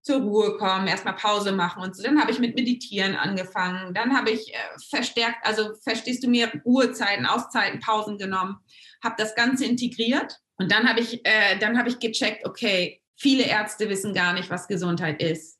[0.00, 2.02] Zur Ruhe kommen, erstmal Pause machen und so.
[2.02, 3.92] Dann habe ich mit Meditieren angefangen.
[3.92, 8.58] Dann habe ich äh, verstärkt, also verstehst du mir, Ruhezeiten, Auszeiten, Pausen genommen,
[9.04, 13.88] habe das Ganze integriert und dann habe ich, äh, dann ich gecheckt, okay, viele Ärzte
[13.88, 15.58] wissen gar nicht, was Gesundheit ist.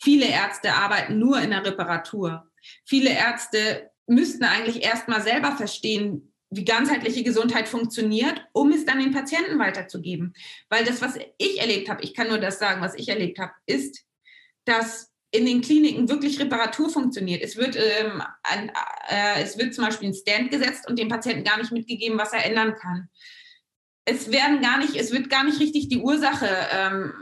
[0.00, 2.50] Viele Ärzte arbeiten nur in der Reparatur.
[2.84, 9.00] Viele Ärzte müssten eigentlich erst mal selber verstehen, wie ganzheitliche Gesundheit funktioniert, um es dann
[9.00, 10.34] den Patienten weiterzugeben.
[10.68, 13.52] Weil das, was ich erlebt habe, ich kann nur das sagen, was ich erlebt habe,
[13.66, 14.04] ist,
[14.64, 17.42] dass in den Kliniken wirklich Reparatur funktioniert.
[17.42, 18.70] Es wird, ähm, ein,
[19.08, 22.32] äh, es wird zum Beispiel ein Stand gesetzt und dem Patienten gar nicht mitgegeben, was
[22.32, 23.08] er ändern kann
[24.04, 27.12] es werden gar nicht, es wird gar nicht richtig die Ursache ähm,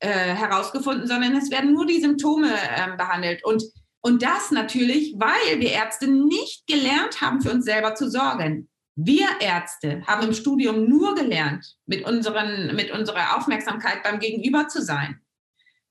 [0.00, 3.44] äh, herausgefunden, sondern es werden nur die Symptome ähm, behandelt.
[3.44, 3.62] Und,
[4.00, 8.68] und das natürlich, weil wir Ärzte nicht gelernt haben, für uns selber zu sorgen.
[8.94, 14.82] Wir Ärzte haben im Studium nur gelernt, mit, unseren, mit unserer Aufmerksamkeit beim Gegenüber zu
[14.82, 15.20] sein.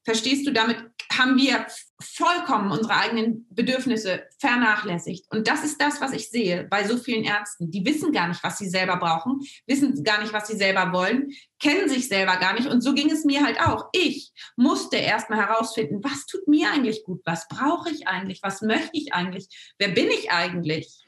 [0.04, 0.78] Verstehst du, damit
[1.12, 1.66] haben wir
[2.02, 5.26] vollkommen unsere eigenen Bedürfnisse vernachlässigt.
[5.30, 7.72] Und das ist das, was ich sehe bei so vielen Ärzten.
[7.72, 11.32] Die wissen gar nicht, was sie selber brauchen, wissen gar nicht, was sie selber wollen,
[11.60, 12.68] kennen sich selber gar nicht.
[12.68, 13.90] Und so ging es mir halt auch.
[13.94, 17.22] Ich musste erstmal herausfinden, was tut mir eigentlich gut?
[17.26, 18.42] Was brauche ich eigentlich?
[18.44, 19.48] Was möchte ich eigentlich?
[19.78, 21.06] Wer bin ich eigentlich?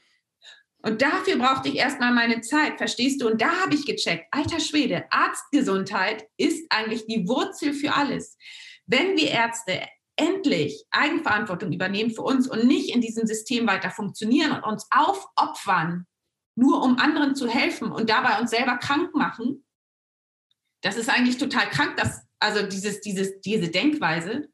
[0.84, 3.26] Und dafür brauchte ich erstmal meine Zeit, verstehst du?
[3.26, 8.36] Und da habe ich gecheckt, alter Schwede, Arztgesundheit ist eigentlich die Wurzel für alles.
[8.86, 9.80] Wenn wir Ärzte
[10.16, 16.06] endlich Eigenverantwortung übernehmen für uns und nicht in diesem System weiter funktionieren und uns aufopfern,
[16.56, 19.64] nur um anderen zu helfen und dabei uns selber krank machen,
[20.82, 24.48] das ist eigentlich total krank, dass, also dieses, dieses, diese Denkweise.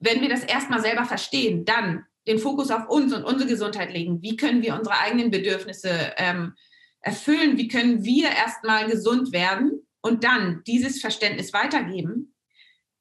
[0.00, 4.20] Wenn wir das erstmal selber verstehen, dann den Fokus auf uns und unsere Gesundheit legen.
[4.20, 6.54] Wie können wir unsere eigenen Bedürfnisse ähm,
[7.00, 7.56] erfüllen?
[7.56, 9.88] Wie können wir erstmal gesund werden?
[10.00, 12.27] und dann dieses Verständnis weitergeben,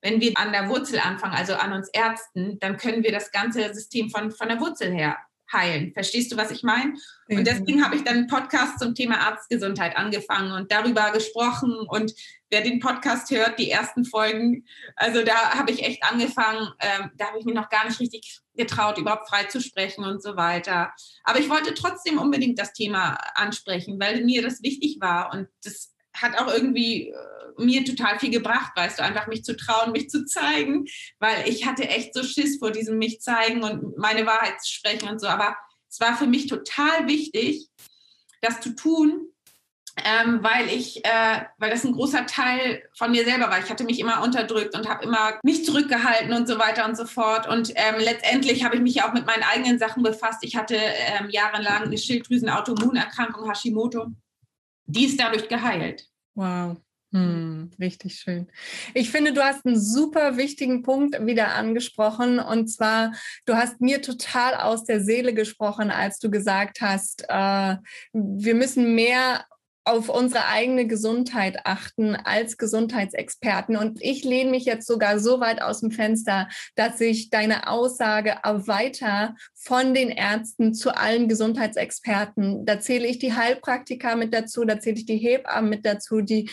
[0.01, 3.73] wenn wir an der Wurzel anfangen, also an uns Ärzten, dann können wir das ganze
[3.73, 5.17] System von, von der Wurzel her
[5.51, 5.93] heilen.
[5.93, 6.93] Verstehst du, was ich meine?
[7.29, 11.73] Und deswegen habe ich dann einen Podcast zum Thema Arztgesundheit angefangen und darüber gesprochen.
[11.87, 12.13] Und
[12.49, 17.27] wer den Podcast hört, die ersten Folgen, also da habe ich echt angefangen, ähm, da
[17.27, 20.91] habe ich mir noch gar nicht richtig getraut, überhaupt frei zu sprechen und so weiter.
[21.23, 25.93] Aber ich wollte trotzdem unbedingt das Thema ansprechen, weil mir das wichtig war und das
[26.13, 27.13] hat auch irgendwie äh,
[27.57, 30.85] mir total viel gebracht, weißt du, einfach mich zu trauen, mich zu zeigen,
[31.19, 35.09] weil ich hatte echt so Schiss vor diesem mich zeigen und meine Wahrheit zu sprechen
[35.09, 35.27] und so.
[35.27, 35.55] Aber
[35.89, 37.67] es war für mich total wichtig,
[38.41, 39.27] das zu tun,
[40.05, 43.57] ähm, weil ich, äh, weil das ein großer Teil von mir selber war.
[43.57, 47.05] Ich hatte mich immer unterdrückt und habe immer mich zurückgehalten und so weiter und so
[47.05, 47.47] fort.
[47.47, 50.43] Und ähm, letztendlich habe ich mich auch mit meinen eigenen Sachen befasst.
[50.43, 54.11] Ich hatte ähm, jahrelang eine Schilddrüsenautoimmunerkrankung Hashimoto
[54.87, 56.09] die ist dadurch geheilt.
[56.33, 56.77] Wow.
[57.13, 58.47] Hm, richtig schön.
[58.93, 62.39] Ich finde, du hast einen super wichtigen Punkt wieder angesprochen.
[62.39, 63.13] Und zwar,
[63.45, 67.77] du hast mir total aus der Seele gesprochen, als du gesagt hast, äh,
[68.11, 69.45] wir müssen mehr
[69.87, 73.77] auf unsere eigene Gesundheit achten als Gesundheitsexperten.
[73.77, 78.35] Und ich lehne mich jetzt sogar so weit aus dem Fenster, dass ich deine Aussage
[78.43, 82.65] weiter von den Ärzten zu allen Gesundheitsexperten.
[82.65, 86.49] Da zähle ich die Heilpraktiker mit dazu, da zähle ich die Hebammen mit dazu, die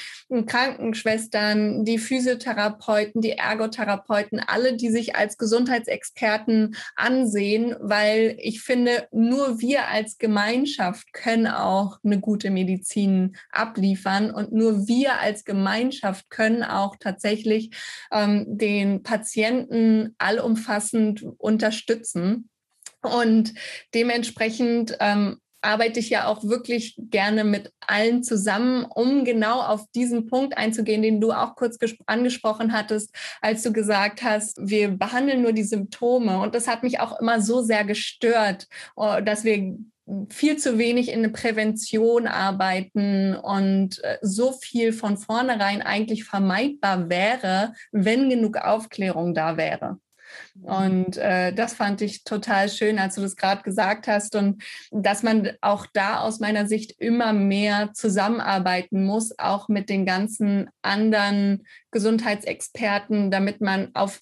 [0.47, 9.61] Krankenschwestern, die Physiotherapeuten, die Ergotherapeuten, alle, die sich als Gesundheitsexperten ansehen, weil ich finde, nur
[9.61, 14.31] wir als Gemeinschaft können auch eine gute Medizin abliefern.
[14.31, 17.71] Und nur wir als Gemeinschaft können auch tatsächlich
[18.13, 22.49] ähm, den Patienten allumfassend unterstützen.
[23.03, 23.53] Und
[23.95, 30.27] dementsprechend ähm, arbeite ich ja auch wirklich gerne mit allen zusammen, um genau auf diesen
[30.27, 35.53] Punkt einzugehen, den du auch kurz angesprochen hattest, als du gesagt hast, wir behandeln nur
[35.53, 36.41] die Symptome.
[36.41, 39.77] Und das hat mich auch immer so sehr gestört, oh, dass wir
[40.29, 47.09] viel zu wenig in eine Prävention arbeiten und äh, so viel von vornherein eigentlich vermeidbar
[47.09, 49.99] wäre, wenn genug Aufklärung da wäre.
[50.63, 55.23] Und äh, das fand ich total schön, als du das gerade gesagt hast und dass
[55.23, 61.67] man auch da aus meiner Sicht immer mehr zusammenarbeiten muss, auch mit den ganzen anderen
[61.91, 64.21] Gesundheitsexperten, damit man auf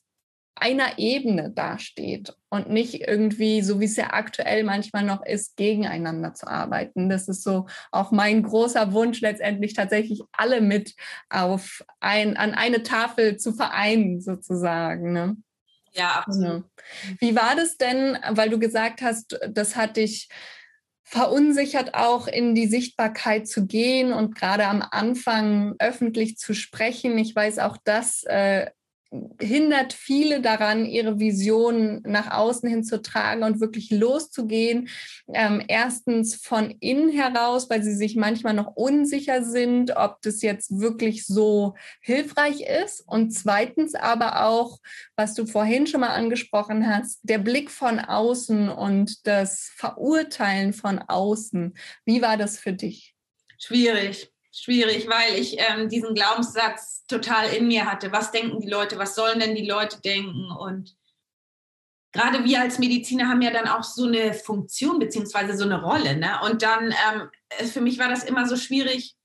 [0.63, 6.35] einer Ebene dasteht und nicht irgendwie, so wie es ja aktuell manchmal noch ist, gegeneinander
[6.35, 7.09] zu arbeiten.
[7.09, 10.95] Das ist so auch mein großer Wunsch, letztendlich tatsächlich alle mit
[11.31, 15.13] auf ein, an eine Tafel zu vereinen, sozusagen.
[15.13, 15.37] Ne?
[15.95, 16.45] Ja, absolut.
[16.47, 17.17] Genau.
[17.19, 20.29] Wie war das denn, weil du gesagt hast, das hat dich
[21.03, 27.19] verunsichert auch in die Sichtbarkeit zu gehen und gerade am Anfang öffentlich zu sprechen.
[27.19, 28.71] Ich weiß auch, dass äh,
[29.39, 34.89] hindert viele daran, ihre Vision nach außen hin zu tragen und wirklich loszugehen.
[35.35, 40.81] Ähm, erstens von innen heraus, weil sie sich manchmal noch unsicher sind, ob das jetzt
[40.81, 43.03] wirklich so hilfreich ist.
[43.07, 44.79] Und zweitens aber auch,
[45.17, 50.99] was du vorhin schon mal angesprochen hast, der Blick von außen und das Verurteilen von
[50.99, 51.75] außen.
[52.07, 53.15] Wie war das für dich?
[53.59, 58.13] Schwierig schwierig, weil ich ähm, diesen Glaubenssatz total in mir hatte.
[58.13, 58.99] Was denken die Leute?
[58.99, 60.51] Was sollen denn die Leute denken?
[60.51, 60.97] Und
[62.13, 66.17] gerade wir als Mediziner haben ja dann auch so eine Funktion beziehungsweise so eine Rolle.
[66.17, 66.39] Ne?
[66.45, 69.17] Und dann, ähm, für mich war das immer so schwierig.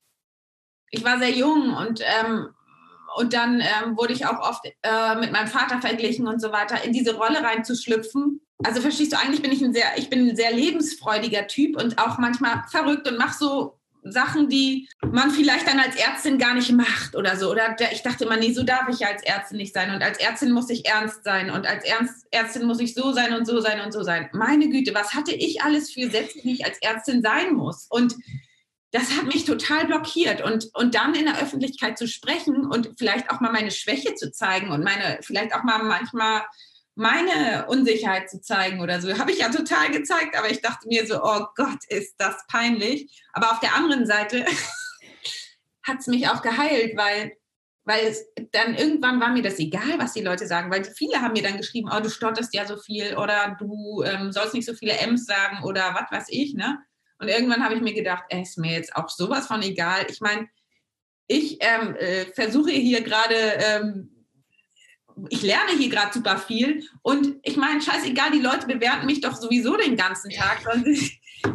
[0.90, 2.48] Ich war sehr jung und, ähm,
[3.18, 6.84] und dann ähm, wurde ich auch oft äh, mit meinem Vater verglichen und so weiter,
[6.84, 8.42] in diese Rolle reinzuschlüpfen.
[8.64, 12.00] Also verstehst du, eigentlich bin ich ein sehr, ich bin ein sehr lebensfreudiger Typ und
[12.00, 13.77] auch manchmal verrückt und mache so
[14.12, 17.52] Sachen, die man vielleicht dann als Ärztin gar nicht macht oder so.
[17.52, 19.94] Oder ich dachte immer, nee, so darf ich ja als Ärztin nicht sein.
[19.94, 21.50] Und als Ärztin muss ich ernst sein.
[21.50, 24.30] Und als Ernst, Ärztin muss ich so sein und so sein und so sein.
[24.34, 27.88] Meine Güte, was hatte ich alles für Sätze, die ich als Ärztin sein muss?
[27.90, 28.16] Und
[28.92, 30.42] das hat mich total blockiert.
[30.42, 34.32] Und, und dann in der Öffentlichkeit zu sprechen und vielleicht auch mal meine Schwäche zu
[34.32, 36.44] zeigen und meine, vielleicht auch mal manchmal
[36.98, 39.18] meine Unsicherheit zu zeigen oder so.
[39.18, 43.24] Habe ich ja total gezeigt, aber ich dachte mir so, oh Gott, ist das peinlich.
[43.34, 44.46] Aber auf der anderen Seite
[45.84, 47.34] hat es mich auch geheilt, weil,
[47.86, 51.34] weil es dann irgendwann war mir das egal, was die Leute sagen, weil viele haben
[51.34, 54.74] mir dann geschrieben, oh, du stotterst ja so viel oder du ähm, sollst nicht so
[54.74, 56.80] viele M's sagen oder was weiß ich, ne?
[57.20, 60.06] Und irgendwann habe ich mir gedacht, ey, ist mir jetzt auch sowas von egal.
[60.10, 60.48] Ich meine,
[61.28, 64.17] ich ähm, äh, versuche hier gerade ähm,
[65.30, 69.36] ich lerne hier gerade super viel und ich meine, scheißegal, die Leute bewerten mich doch
[69.36, 70.64] sowieso den ganzen Tag.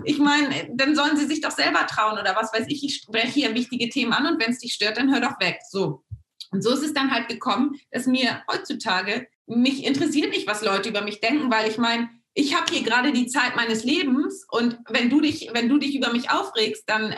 [0.04, 2.84] Ich meine, dann sollen sie sich doch selber trauen oder was weiß ich.
[2.84, 5.58] Ich spreche hier wichtige Themen an und wenn es dich stört, dann hör doch weg.
[5.68, 6.04] So.
[6.52, 10.88] Und so ist es dann halt gekommen, dass mir heutzutage, mich interessiert nicht, was Leute
[10.88, 14.78] über mich denken, weil ich meine, ich habe hier gerade die Zeit meines Lebens und
[14.88, 17.14] wenn du dich, wenn du dich über mich aufregst, dann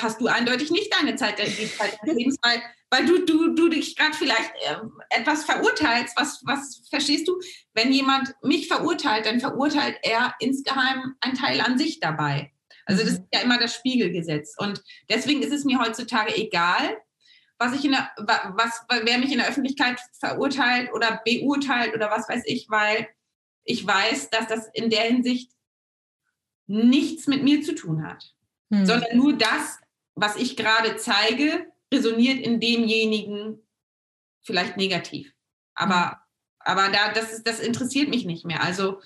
[0.00, 1.58] hast du eindeutig nicht deine Zeit, deines
[2.04, 4.76] Lebens, weil, weil du, du, du dich gerade vielleicht äh,
[5.10, 6.16] etwas verurteilst.
[6.16, 7.38] Was, was verstehst du?
[7.72, 12.52] Wenn jemand mich verurteilt, dann verurteilt er insgeheim einen Teil an sich dabei.
[12.86, 13.18] Also das mhm.
[13.18, 14.54] ist ja immer das Spiegelgesetz.
[14.58, 16.98] Und deswegen ist es mir heutzutage egal,
[17.58, 22.28] was ich in der, was, wer mich in der Öffentlichkeit verurteilt oder beurteilt oder was
[22.28, 23.08] weiß ich, weil
[23.64, 25.50] ich weiß, dass das in der Hinsicht
[26.66, 28.34] nichts mit mir zu tun hat
[28.78, 28.86] hm.
[28.86, 29.78] sondern nur das,
[30.14, 33.60] was ich gerade zeige, resoniert in demjenigen
[34.42, 35.32] vielleicht negativ.
[35.74, 36.16] Aber, hm.
[36.60, 38.62] aber da, das, ist, das interessiert mich nicht mehr.
[38.62, 39.00] Also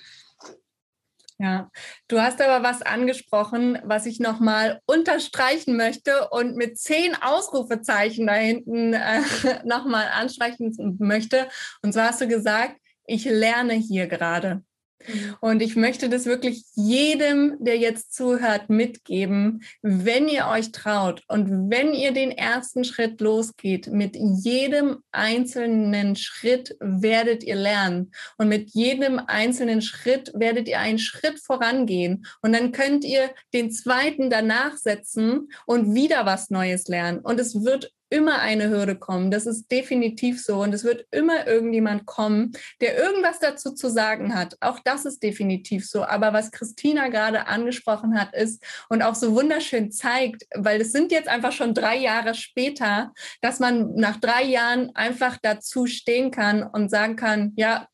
[1.41, 1.71] ja,
[2.09, 8.33] du hast aber was angesprochen, was ich nochmal unterstreichen möchte und mit zehn Ausrufezeichen da
[8.33, 9.21] hinten äh,
[9.65, 11.47] nochmal ansprechen möchte.
[11.81, 14.63] Und zwar hast du gesagt, ich lerne hier gerade.
[15.07, 15.35] Mhm.
[15.39, 19.63] Und ich möchte das wirklich jedem, der jetzt zuhört, mitgeben.
[19.81, 26.75] Wenn ihr euch traut und wenn ihr den ersten Schritt losgeht, mit jedem einzelnen Schritt
[26.79, 28.11] werdet ihr lernen.
[28.37, 32.25] Und mit jedem einzelnen Schritt werdet ihr einen Schritt vorangehen.
[32.41, 37.19] Und dann könnt ihr den zweiten danach setzen und wieder was Neues lernen.
[37.19, 39.31] Und es wird immer eine Hürde kommen.
[39.31, 40.61] Das ist definitiv so.
[40.61, 44.57] Und es wird immer irgendjemand kommen, der irgendwas dazu zu sagen hat.
[44.61, 46.03] Auch das ist definitiv so.
[46.03, 51.11] Aber was Christina gerade angesprochen hat, ist und auch so wunderschön zeigt, weil es sind
[51.11, 56.63] jetzt einfach schon drei Jahre später, dass man nach drei Jahren einfach dazu stehen kann
[56.63, 57.87] und sagen kann, ja,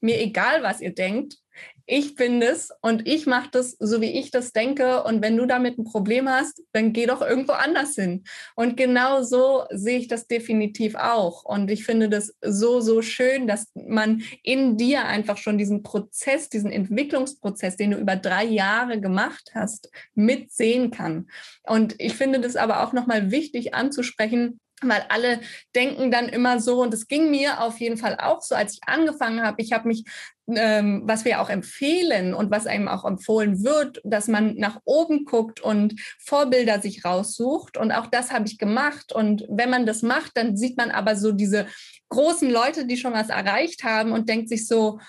[0.00, 1.38] mir egal, was ihr denkt
[1.86, 5.04] ich bin es und ich mache das so, wie ich das denke.
[5.04, 8.24] Und wenn du damit ein Problem hast, dann geh doch irgendwo anders hin.
[8.56, 11.44] Und genau so sehe ich das definitiv auch.
[11.44, 16.48] Und ich finde das so, so schön, dass man in dir einfach schon diesen Prozess,
[16.48, 21.28] diesen Entwicklungsprozess, den du über drei Jahre gemacht hast, mitsehen kann.
[21.62, 25.40] Und ich finde das aber auch nochmal wichtig anzusprechen, weil alle
[25.74, 28.80] denken dann immer so, und es ging mir auf jeden Fall auch so, als ich
[28.86, 30.04] angefangen habe, ich habe mich,
[30.48, 35.24] ähm, was wir auch empfehlen und was einem auch empfohlen wird, dass man nach oben
[35.24, 37.78] guckt und Vorbilder sich raussucht.
[37.78, 39.12] Und auch das habe ich gemacht.
[39.12, 41.66] Und wenn man das macht, dann sieht man aber so diese
[42.10, 45.00] großen Leute, die schon was erreicht haben und denkt sich so,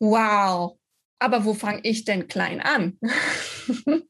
[0.00, 0.76] wow,
[1.24, 2.98] aber wo fange ich denn klein an?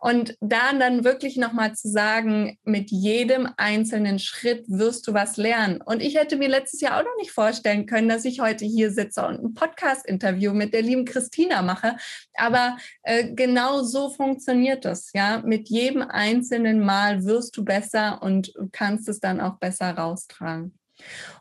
[0.00, 5.82] und da dann wirklich nochmal zu sagen, mit jedem einzelnen Schritt wirst du was lernen.
[5.82, 8.90] Und ich hätte mir letztes Jahr auch noch nicht vorstellen können, dass ich heute hier
[8.90, 11.96] sitze und ein Podcast-Interview mit der lieben Christina mache.
[12.34, 15.10] Aber äh, genau so funktioniert das.
[15.12, 20.78] Ja, mit jedem einzelnen Mal wirst du besser und kannst es dann auch besser raustragen.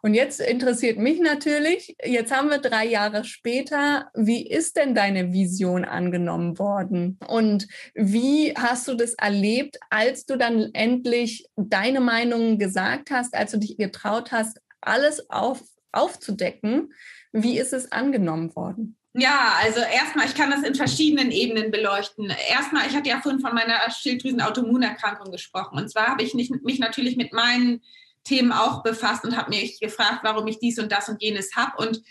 [0.02, 5.32] Und jetzt interessiert mich natürlich, jetzt haben wir drei Jahre später, wie ist denn deine
[5.32, 7.18] Vision angenommen worden?
[7.28, 13.52] Und wie hast du das erlebt, als du dann endlich deine Meinung gesagt hast, als
[13.52, 15.62] du dich getraut hast, alles auf,
[15.92, 16.94] aufzudecken?
[17.32, 18.98] Wie ist es angenommen worden?
[19.16, 22.34] Ja, also erstmal, ich kann das in verschiedenen Ebenen beleuchten.
[22.50, 25.78] Erstmal, ich hatte ja vorhin von meiner Schilddrüsenautoimmunerkrankung gesprochen.
[25.78, 27.82] Und zwar habe ich nicht, mich natürlich mit meinen
[28.24, 31.78] Themen auch befasst und habe mich gefragt, warum ich dies und das und jenes habe.
[31.78, 32.02] Und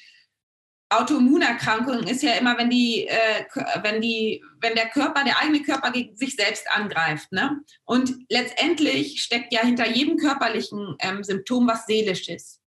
[0.92, 3.44] Autoimmunerkrankung ist ja immer, wenn die, äh,
[3.82, 7.32] wenn die, wenn der Körper, der eigene Körper gegen sich selbst angreift.
[7.32, 7.60] Ne?
[7.84, 12.60] Und letztendlich steckt ja hinter jedem körperlichen ähm, Symptom was Seelisches.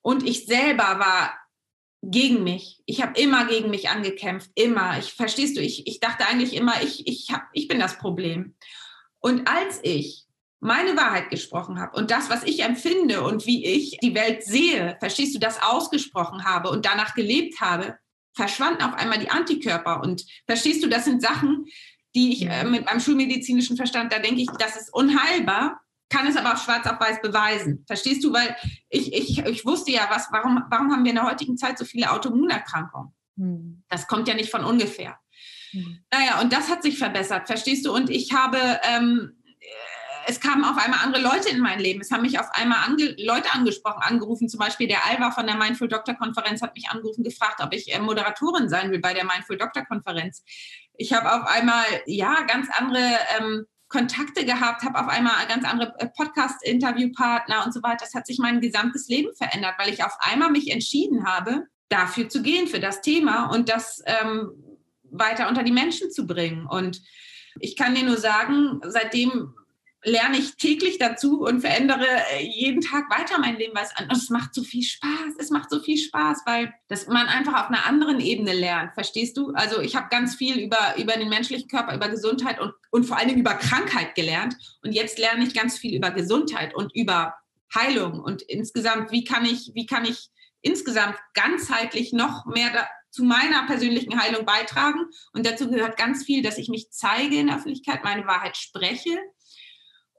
[0.00, 1.38] Und ich selber war
[2.02, 2.82] gegen mich.
[2.86, 4.98] Ich habe immer gegen mich angekämpft, immer.
[4.98, 8.56] Ich verstehst du, ich, ich dachte eigentlich immer, ich, ich, hab, ich bin das Problem.
[9.20, 10.21] Und als ich
[10.62, 14.96] meine Wahrheit gesprochen habe und das, was ich empfinde und wie ich die Welt sehe,
[15.00, 17.98] verstehst du, das ausgesprochen habe und danach gelebt habe,
[18.32, 20.00] verschwanden auf einmal die Antikörper.
[20.00, 21.66] Und verstehst du, das sind Sachen,
[22.14, 26.36] die ich äh, mit meinem schulmedizinischen Verstand, da denke ich, das ist unheilbar, kann es
[26.36, 27.84] aber auf schwarz auf weiß beweisen.
[27.88, 28.32] Verstehst du?
[28.32, 28.54] Weil
[28.88, 31.84] ich, ich, ich wusste ja, was, warum, warum haben wir in der heutigen Zeit so
[31.84, 33.12] viele Autoimmunerkrankungen?
[33.36, 33.82] Hm.
[33.88, 35.18] Das kommt ja nicht von ungefähr.
[35.72, 36.04] Hm.
[36.12, 37.92] Naja, und das hat sich verbessert, verstehst du?
[37.92, 39.41] Und ich habe ähm,
[40.26, 42.00] es kamen auf einmal andere Leute in mein Leben.
[42.00, 44.48] Es haben mich auf einmal ange Leute angesprochen, angerufen.
[44.48, 47.92] Zum Beispiel der Alva von der Mindful Doctor Konferenz hat mich angerufen, gefragt, ob ich
[47.92, 50.42] äh, Moderatorin sein will bei der Mindful Doctor Konferenz.
[50.96, 55.94] Ich habe auf einmal, ja, ganz andere ähm, Kontakte gehabt, habe auf einmal ganz andere
[55.98, 58.04] äh, Podcast-Interviewpartner und so weiter.
[58.04, 62.28] Das hat sich mein gesamtes Leben verändert, weil ich auf einmal mich entschieden habe, dafür
[62.28, 64.50] zu gehen, für das Thema und das ähm,
[65.02, 66.66] weiter unter die Menschen zu bringen.
[66.66, 67.02] Und
[67.60, 69.54] ich kann dir nur sagen, seitdem
[70.04, 74.30] lerne ich täglich dazu und verändere äh, jeden Tag weiter mein Leben, weil es, es
[74.30, 75.34] macht so viel Spaß.
[75.38, 78.94] Es macht so viel Spaß, weil das man einfach auf einer anderen Ebene lernt.
[78.94, 79.52] Verstehst du?
[79.54, 83.18] Also ich habe ganz viel über, über den menschlichen Körper, über Gesundheit und, und vor
[83.18, 84.56] Dingen über Krankheit gelernt.
[84.82, 87.34] Und jetzt lerne ich ganz viel über Gesundheit und über
[87.74, 90.28] Heilung und insgesamt, wie kann ich, wie kann ich
[90.60, 95.00] insgesamt ganzheitlich noch mehr da, zu meiner persönlichen Heilung beitragen.
[95.32, 99.18] Und dazu gehört ganz viel, dass ich mich zeige in der Öffentlichkeit, meine Wahrheit spreche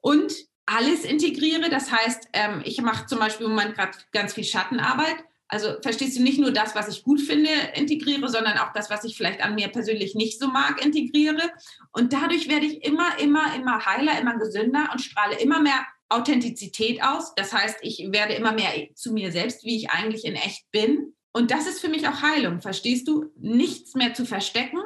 [0.04, 0.34] und
[0.66, 1.70] alles integriere.
[1.70, 5.16] Das heißt, ähm, ich mache zum Beispiel im Moment gerade ganz viel Schattenarbeit.
[5.48, 9.04] Also verstehst du nicht nur das, was ich gut finde, integriere, sondern auch das, was
[9.04, 11.52] ich vielleicht an mir persönlich nicht so mag, integriere.
[11.92, 17.02] Und dadurch werde ich immer, immer, immer heiler, immer gesünder und strahle immer mehr Authentizität
[17.02, 17.34] aus.
[17.36, 21.14] Das heißt, ich werde immer mehr zu mir selbst, wie ich eigentlich in echt bin.
[21.32, 23.32] Und das ist für mich auch Heilung, verstehst du?
[23.38, 24.80] Nichts mehr zu verstecken,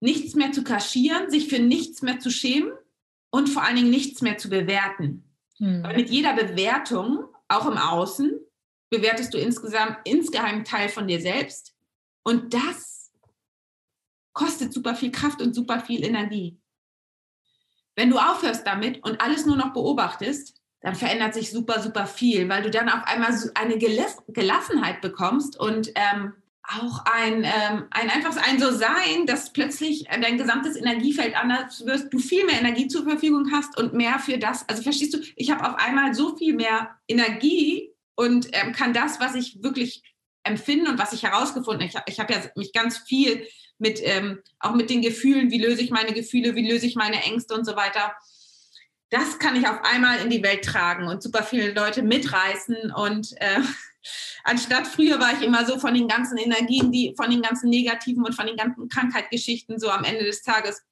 [0.00, 2.72] nichts mehr zu kaschieren, sich für nichts mehr zu schämen,
[3.36, 5.30] und vor allen Dingen nichts mehr zu bewerten.
[5.58, 5.82] Hm.
[5.94, 8.32] Mit jeder Bewertung, auch im Außen,
[8.88, 11.74] bewertest du insgesamt insgeheim Teil von dir selbst.
[12.22, 13.12] Und das
[14.32, 16.58] kostet super viel Kraft und super viel Energie.
[17.94, 22.48] Wenn du aufhörst damit und alles nur noch beobachtest, dann verändert sich super, super viel,
[22.48, 26.32] weil du dann auf einmal eine Gelassenheit bekommst und ähm,
[26.68, 32.12] auch ein, ähm, ein einfaches ein so sein, dass plötzlich dein gesamtes Energiefeld anders wirst,
[32.12, 34.68] du viel mehr Energie zur Verfügung hast und mehr für das.
[34.68, 39.20] Also verstehst du, ich habe auf einmal so viel mehr Energie und ähm, kann das,
[39.20, 40.02] was ich wirklich
[40.42, 41.88] empfinde und was ich herausgefunden habe.
[41.88, 43.46] Ich habe ich hab ja mich ganz viel
[43.78, 47.22] mit, ähm, auch mit den Gefühlen, wie löse ich meine Gefühle, wie löse ich meine
[47.22, 48.12] Ängste und so weiter.
[49.10, 53.32] Das kann ich auf einmal in die Welt tragen und super viele Leute mitreißen und
[53.40, 53.60] äh,
[54.44, 58.24] anstatt früher war ich immer so von den ganzen Energien, die von den ganzen negativen
[58.24, 60.82] und von den ganzen Krankheitsgeschichten so am Ende des Tages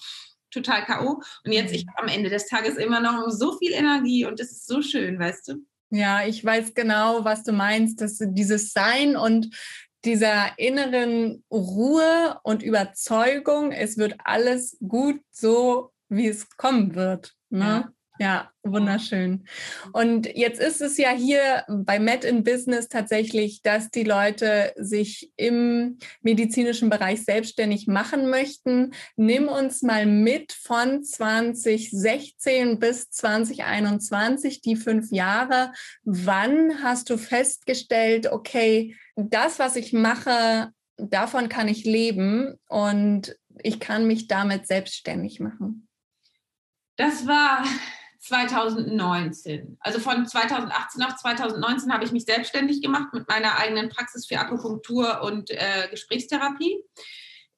[0.51, 1.21] total K.O.
[1.45, 4.67] Und jetzt ich am Ende des Tages immer noch so viel Energie und das ist
[4.67, 5.55] so schön, weißt du?
[5.91, 9.55] Ja, ich weiß genau, was du meinst, dass dieses Sein und
[10.05, 17.33] dieser inneren Ruhe und Überzeugung, es wird alles gut so, wie es kommen wird.
[17.49, 17.65] Ne?
[17.65, 17.94] Ja.
[18.21, 19.45] Ja, wunderschön.
[19.93, 25.33] Und jetzt ist es ja hier bei Met in Business tatsächlich, dass die Leute sich
[25.37, 28.93] im medizinischen Bereich selbstständig machen möchten.
[29.17, 35.73] Nimm uns mal mit von 2016 bis 2021, die fünf Jahre.
[36.05, 43.81] Wann hast du festgestellt, okay, das, was ich mache, davon kann ich leben und ich
[43.81, 45.89] kann mich damit selbstständig machen?
[46.97, 47.65] Das war
[48.25, 49.77] 2019.
[49.81, 54.39] Also von 2018 auf 2019 habe ich mich selbstständig gemacht mit meiner eigenen Praxis für
[54.39, 56.79] Akupunktur und äh, Gesprächstherapie.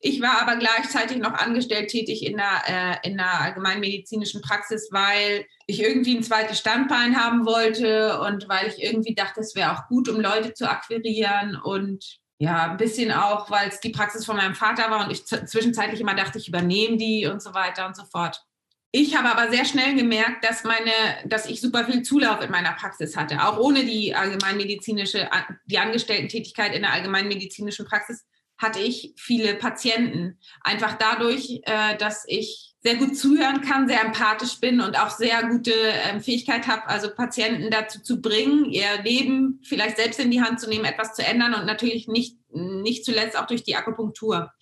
[0.00, 2.62] Ich war aber gleichzeitig noch angestellt tätig in der,
[3.02, 8.66] äh, in der allgemeinmedizinischen Praxis, weil ich irgendwie ein zweites Standbein haben wollte und weil
[8.66, 13.12] ich irgendwie dachte, es wäre auch gut, um Leute zu akquirieren und ja, ein bisschen
[13.12, 16.48] auch, weil es die Praxis von meinem Vater war und ich zwischenzeitlich immer dachte, ich
[16.48, 18.44] übernehme die und so weiter und so fort.
[18.92, 20.90] Ich habe aber sehr schnell gemerkt, dass, meine,
[21.24, 23.42] dass ich super viel Zulauf in meiner Praxis hatte.
[23.42, 25.28] Auch ohne die allgemeinmedizinische,
[25.66, 28.24] die Angestellten-Tätigkeit in der allgemeinmedizinischen Praxis
[28.58, 30.38] hatte ich viele Patienten.
[30.62, 35.42] Einfach dadurch, äh, dass ich sehr gut zuhören kann, sehr empathisch bin und auch sehr
[35.48, 40.40] gute ähm, Fähigkeit habe, also Patienten dazu zu bringen, ihr Leben vielleicht selbst in die
[40.40, 44.52] Hand zu nehmen, etwas zu ändern und natürlich nicht, nicht zuletzt auch durch die Akupunktur.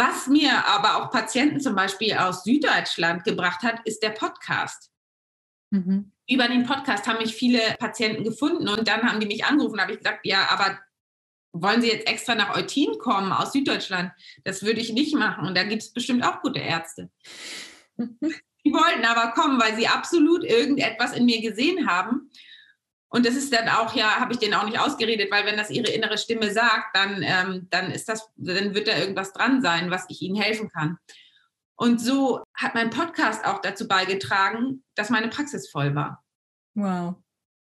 [0.00, 4.92] Was mir aber auch Patienten zum Beispiel aus Süddeutschland gebracht hat, ist der Podcast.
[5.70, 6.12] Mhm.
[6.28, 9.90] Über den Podcast haben mich viele Patienten gefunden und dann haben die mich angerufen, habe
[9.90, 10.78] ich gesagt, ja, aber
[11.52, 14.12] wollen Sie jetzt extra nach Eutin kommen aus Süddeutschland?
[14.44, 17.10] Das würde ich nicht machen und da gibt es bestimmt auch gute Ärzte.
[17.98, 22.30] Die wollten aber kommen, weil sie absolut irgendetwas in mir gesehen haben
[23.10, 25.70] und das ist dann auch ja, habe ich denen auch nicht ausgeredet, weil wenn das
[25.70, 29.90] ihre innere Stimme sagt, dann, ähm, dann ist das, dann wird da irgendwas dran sein,
[29.90, 30.98] was ich ihnen helfen kann.
[31.76, 36.22] Und so hat mein Podcast auch dazu beigetragen, dass meine Praxis voll war.
[36.74, 37.14] Wow.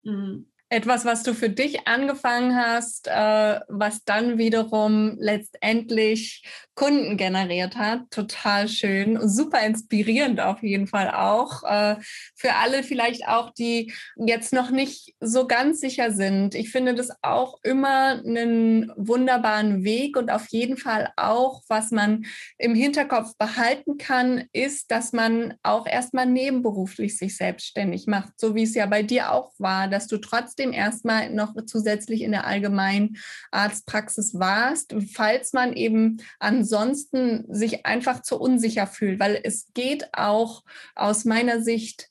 [0.03, 0.51] Mhm.
[0.69, 6.43] Etwas, was du für dich angefangen hast, äh, was dann wiederum letztendlich
[6.73, 8.11] Kunden generiert hat.
[8.11, 11.63] Total schön, super inspirierend auf jeden Fall auch.
[11.63, 11.95] Äh,
[12.35, 16.55] für alle vielleicht auch, die jetzt noch nicht so ganz sicher sind.
[16.55, 22.25] Ich finde das auch immer einen wunderbaren Weg und auf jeden Fall auch, was man
[22.57, 28.63] im Hinterkopf behalten kann, ist, dass man auch erstmal nebenberuflich sich selbstständig macht, so wie
[28.63, 30.17] es ja bei dir auch war, dass du
[30.55, 33.17] trotzdem erstmal noch zusätzlich in der allgemeinen
[33.51, 40.63] Arztpraxis warst, falls man eben ansonsten sich einfach zu unsicher fühlt, weil es geht auch
[40.95, 42.09] aus meiner Sicht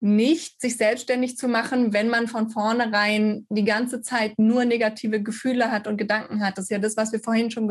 [0.00, 5.70] nicht, sich selbstständig zu machen, wenn man von vornherein die ganze Zeit nur negative Gefühle
[5.70, 6.56] hat und Gedanken hat.
[6.56, 7.68] Das ist ja das, was wir vorhin schon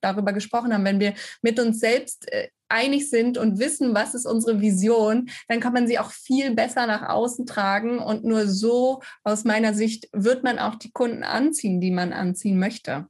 [0.00, 0.84] darüber gesprochen haben.
[0.84, 5.60] Wenn wir mit uns selbst äh, einig sind und wissen, was ist unsere Vision, dann
[5.60, 7.98] kann man sie auch viel besser nach außen tragen.
[7.98, 12.58] Und nur so, aus meiner Sicht, wird man auch die Kunden anziehen, die man anziehen
[12.58, 13.06] möchte.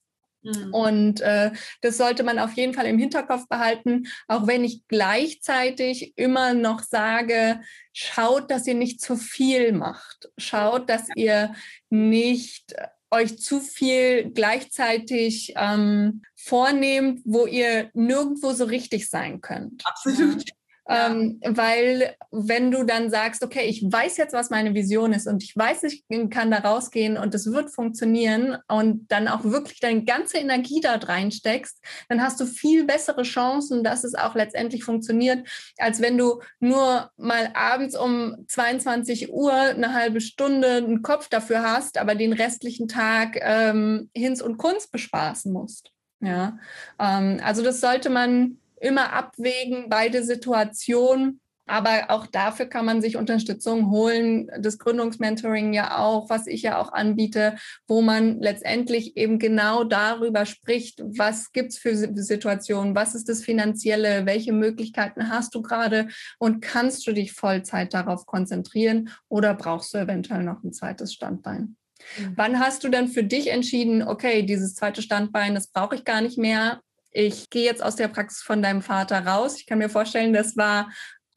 [0.48, 0.74] Mhm.
[0.74, 6.12] Und äh, das sollte man auf jeden Fall im Hinterkopf behalten, auch wenn ich gleichzeitig
[6.16, 7.60] immer noch sage,
[7.92, 10.30] schaut, dass ihr nicht zu viel macht.
[10.38, 11.54] Schaut, dass ihr
[11.90, 12.74] nicht
[13.10, 19.82] euch zu viel gleichzeitig ähm, vornehmt, wo ihr nirgendwo so richtig sein könnt.
[19.86, 20.44] Absolut.
[20.88, 25.42] Ähm, weil wenn du dann sagst, okay, ich weiß jetzt, was meine Vision ist und
[25.42, 30.04] ich weiß, ich kann da rausgehen und es wird funktionieren und dann auch wirklich deine
[30.04, 31.78] ganze Energie da reinsteckst,
[32.08, 37.10] dann hast du viel bessere Chancen, dass es auch letztendlich funktioniert, als wenn du nur
[37.16, 42.88] mal abends um 22 Uhr eine halbe Stunde einen Kopf dafür hast, aber den restlichen
[42.88, 45.92] Tag ähm, Hinz und Kunst bespaßen musst.
[46.20, 46.58] Ja,
[46.98, 51.40] ähm, also das sollte man immer abwägen, beide Situationen.
[51.68, 54.50] Aber auch dafür kann man sich Unterstützung holen.
[54.58, 57.56] Das Gründungsmentoring ja auch, was ich ja auch anbiete,
[57.86, 63.44] wo man letztendlich eben genau darüber spricht, was gibt es für Situationen, was ist das
[63.44, 66.08] Finanzielle, welche Möglichkeiten hast du gerade
[66.38, 71.76] und kannst du dich Vollzeit darauf konzentrieren oder brauchst du eventuell noch ein zweites Standbein?
[72.18, 72.32] Mhm.
[72.36, 76.22] Wann hast du dann für dich entschieden, okay, dieses zweite Standbein, das brauche ich gar
[76.22, 76.80] nicht mehr?
[77.10, 79.56] Ich gehe jetzt aus der Praxis von deinem Vater raus.
[79.58, 80.90] Ich kann mir vorstellen, das war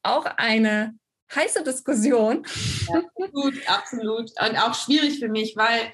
[0.03, 0.93] auch eine
[1.33, 2.45] heiße Diskussion.
[2.87, 4.31] absolut, absolut.
[4.41, 5.93] Und auch schwierig für mich, weil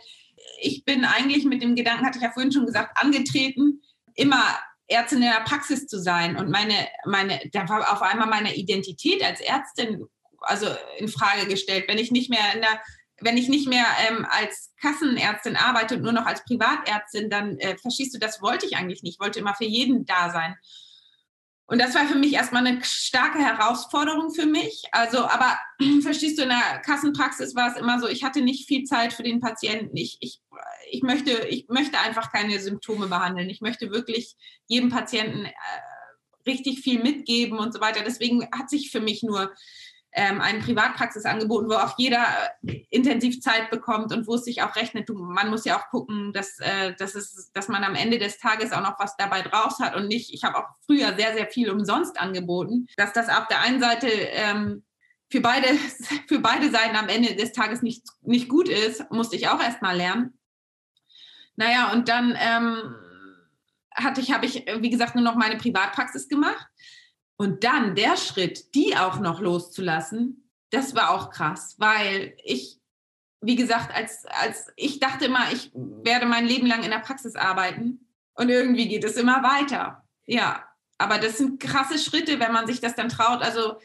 [0.60, 3.82] ich bin eigentlich mit dem Gedanken, hatte ich ja vorhin schon gesagt, angetreten,
[4.16, 4.44] immer
[4.88, 6.38] Ärztin in der Praxis zu sein.
[6.38, 10.08] Und meine, meine, da war auf einmal meine Identität als Ärztin
[10.42, 10.68] also
[10.98, 11.86] in Frage gestellt.
[11.88, 12.82] Wenn ich nicht mehr in der
[13.22, 17.78] wenn ich nicht mehr ähm, als Kassenärztin arbeite und nur noch als Privatärztin, dann äh,
[17.78, 19.16] verstehst du, das wollte ich eigentlich nicht.
[19.16, 20.56] Ich wollte immer für jeden da sein.
[21.70, 24.84] Und das war für mich erstmal eine starke Herausforderung für mich.
[24.94, 25.60] Also, aber
[26.02, 29.24] verstehst du, in der Kassenpraxis war es immer so, ich hatte nicht viel Zeit für
[29.24, 29.98] den Patienten.
[29.98, 30.42] Ich, ich,
[30.90, 33.50] ich, möchte, ich möchte einfach keine Symptome behandeln.
[33.50, 34.36] Ich möchte wirklich
[34.68, 35.52] jedem Patienten äh,
[36.48, 38.02] richtig viel mitgeben und so weiter.
[38.06, 39.52] Deswegen hat sich für mich nur
[40.18, 42.26] ähm, eine Privatpraxis angeboten, wo auch jeder
[42.66, 45.08] äh, intensiv Zeit bekommt und wo es sich auch rechnet.
[45.08, 48.40] Du, man muss ja auch gucken, dass, äh, dass, es, dass man am Ende des
[48.40, 51.46] Tages auch noch was dabei draus hat und nicht, ich habe auch früher sehr, sehr
[51.46, 54.84] viel umsonst angeboten, dass das auf der einen Seite ähm,
[55.32, 55.68] für, beide,
[56.28, 59.84] für beide Seiten am Ende des Tages nicht, nicht gut ist, musste ich auch erst
[59.84, 60.34] mal lernen.
[61.58, 62.96] Naja, und dann ähm,
[63.94, 66.66] hatte ich, habe ich, wie gesagt, nur noch meine Privatpraxis gemacht.
[67.38, 72.80] Und dann der Schritt, die auch noch loszulassen, das war auch krass, weil ich,
[73.42, 77.36] wie gesagt, als, als ich dachte immer, ich werde mein Leben lang in der Praxis
[77.36, 80.04] arbeiten und irgendwie geht es immer weiter.
[80.26, 80.68] Ja,
[80.98, 83.42] aber das sind krasse Schritte, wenn man sich das dann traut.
[83.42, 83.80] Also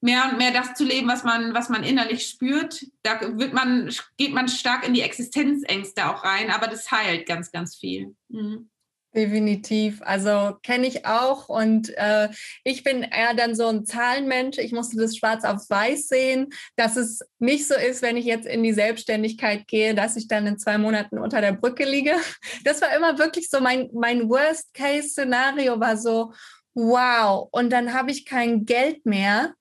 [0.00, 2.84] mehr und mehr das zu leben, was man, was man innerlich spürt.
[3.02, 7.50] Da wird man, geht man stark in die Existenzängste auch rein, aber das heilt ganz,
[7.50, 8.14] ganz viel.
[8.28, 8.68] Mhm.
[9.14, 10.02] Definitiv.
[10.02, 11.48] Also kenne ich auch.
[11.48, 12.28] Und äh,
[12.64, 14.58] ich bin eher dann so ein Zahlenmensch.
[14.58, 18.46] Ich musste das schwarz auf weiß sehen, dass es nicht so ist, wenn ich jetzt
[18.46, 22.14] in die Selbstständigkeit gehe, dass ich dann in zwei Monaten unter der Brücke liege.
[22.64, 26.32] Das war immer wirklich so mein, mein Worst-Case-Szenario war so,
[26.74, 27.48] wow.
[27.52, 29.54] Und dann habe ich kein Geld mehr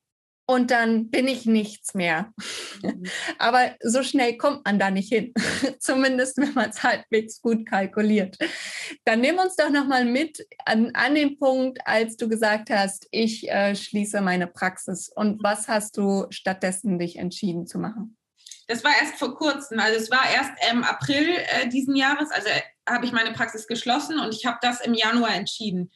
[0.46, 2.34] und dann bin ich nichts mehr.
[2.82, 3.04] Mhm.
[3.38, 5.34] Aber so schnell kommt man da nicht hin,
[5.80, 8.38] zumindest wenn man es halbwegs gut kalkuliert.
[9.06, 13.50] Dann nimm uns doch nochmal mit an, an, den Punkt, als du gesagt hast, ich
[13.50, 15.10] äh, schließe meine Praxis.
[15.10, 18.18] Und was hast du stattdessen dich entschieden zu machen?
[18.68, 22.48] Das war erst vor kurzem, also es war erst im April äh, diesen Jahres, also
[22.48, 25.92] äh, habe ich meine Praxis geschlossen und ich habe das im Januar entschieden.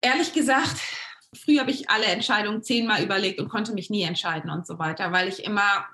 [0.00, 0.80] Ehrlich gesagt,
[1.36, 5.12] früher habe ich alle Entscheidungen zehnmal überlegt und konnte mich nie entscheiden und so weiter,
[5.12, 5.86] weil ich immer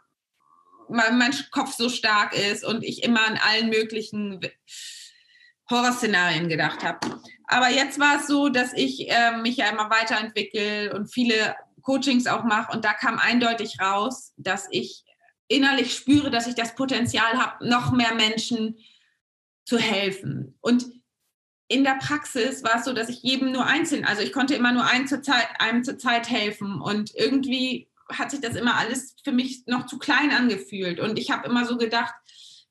[0.88, 4.40] mein, mein Kopf so stark ist und ich immer an allen möglichen
[5.68, 7.20] Horrorszenarien gedacht habe.
[7.46, 12.26] Aber jetzt war es so, dass ich äh, mich ja immer weiterentwickle und viele Coachings
[12.26, 12.72] auch mache.
[12.72, 15.04] Und da kam eindeutig raus, dass ich
[15.48, 18.78] innerlich spüre, dass ich das Potenzial habe, noch mehr Menschen
[19.64, 20.56] zu helfen.
[20.60, 20.86] Und
[21.70, 24.72] in der Praxis war es so, dass ich jedem nur einzeln, also ich konnte immer
[24.72, 26.80] nur einem zur Zeit, einem zur Zeit helfen.
[26.80, 30.98] Und irgendwie hat sich das immer alles für mich noch zu klein angefühlt.
[30.98, 32.12] Und ich habe immer so gedacht,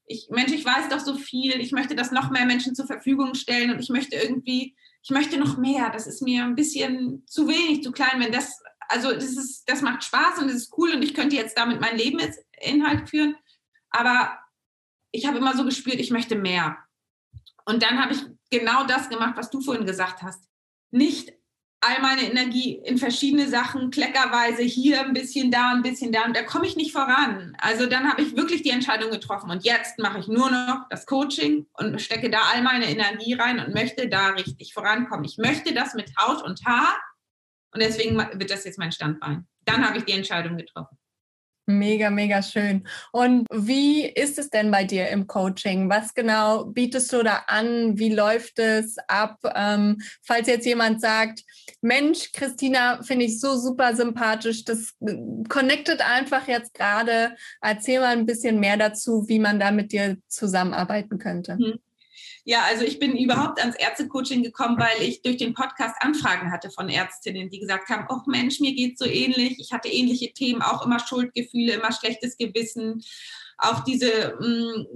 [0.05, 3.35] ich, Mensch, ich weiß doch so viel, ich möchte das noch mehr Menschen zur Verfügung
[3.35, 5.91] stellen und ich möchte irgendwie, ich möchte noch mehr.
[5.91, 9.81] Das ist mir ein bisschen zu wenig, zu klein, wenn das, also das ist, das
[9.81, 13.09] macht Spaß und das ist cool und ich könnte jetzt damit mein Leben als Inhalt
[13.09, 13.37] führen.
[13.91, 14.37] Aber
[15.11, 16.75] ich habe immer so gespürt, ich möchte mehr.
[17.63, 20.43] Und dann habe ich genau das gemacht, was du vorhin gesagt hast.
[20.91, 21.33] Nicht
[21.81, 26.35] all meine Energie in verschiedene Sachen, kleckerweise hier ein bisschen da, ein bisschen da und
[26.35, 27.55] da komme ich nicht voran.
[27.57, 31.05] Also dann habe ich wirklich die Entscheidung getroffen und jetzt mache ich nur noch das
[31.05, 35.23] Coaching und stecke da all meine Energie rein und möchte da richtig vorankommen.
[35.23, 36.97] Ich möchte das mit Haut und Haar
[37.71, 39.47] und deswegen wird das jetzt mein Standbein.
[39.63, 40.97] Dann habe ich die Entscheidung getroffen.
[41.70, 42.88] Mega, mega schön.
[43.11, 45.88] Und wie ist es denn bei dir im Coaching?
[45.88, 47.99] Was genau bietest du da an?
[47.99, 49.38] Wie läuft es ab?
[49.53, 51.43] Ähm, falls jetzt jemand sagt,
[51.82, 55.15] Mensch, Christina, finde ich so super sympathisch, das äh,
[55.47, 57.36] connectet einfach jetzt gerade.
[57.61, 61.55] Erzähl mal ein bisschen mehr dazu, wie man da mit dir zusammenarbeiten könnte.
[61.59, 61.80] Mhm.
[62.49, 66.71] Ja, also ich bin überhaupt ans Ärztecoaching gekommen, weil ich durch den Podcast Anfragen hatte
[66.71, 69.59] von Ärztinnen, die gesagt haben, oh Mensch, mir geht so ähnlich.
[69.59, 73.03] Ich hatte ähnliche Themen, auch immer Schuldgefühle, immer schlechtes Gewissen
[73.60, 74.88] auch diese, mh, mm,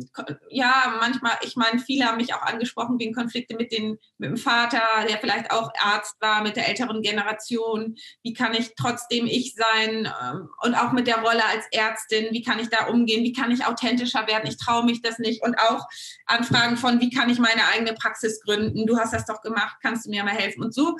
[0.49, 4.38] ja, manchmal, ich meine, viele haben mich auch angesprochen wegen Konflikte mit, den, mit dem
[4.38, 7.95] Vater, der vielleicht auch Arzt war, mit der älteren Generation.
[8.24, 12.41] Wie kann ich trotzdem ich sein ähm, und auch mit der Rolle als Ärztin, wie
[12.41, 15.43] kann ich da umgehen, wie kann ich authentischer werden, ich traue mich das nicht.
[15.43, 15.86] Und auch
[16.26, 20.05] Anfragen von, wie kann ich meine eigene Praxis gründen, du hast das doch gemacht, kannst
[20.05, 20.64] du mir mal helfen.
[20.64, 20.97] Und so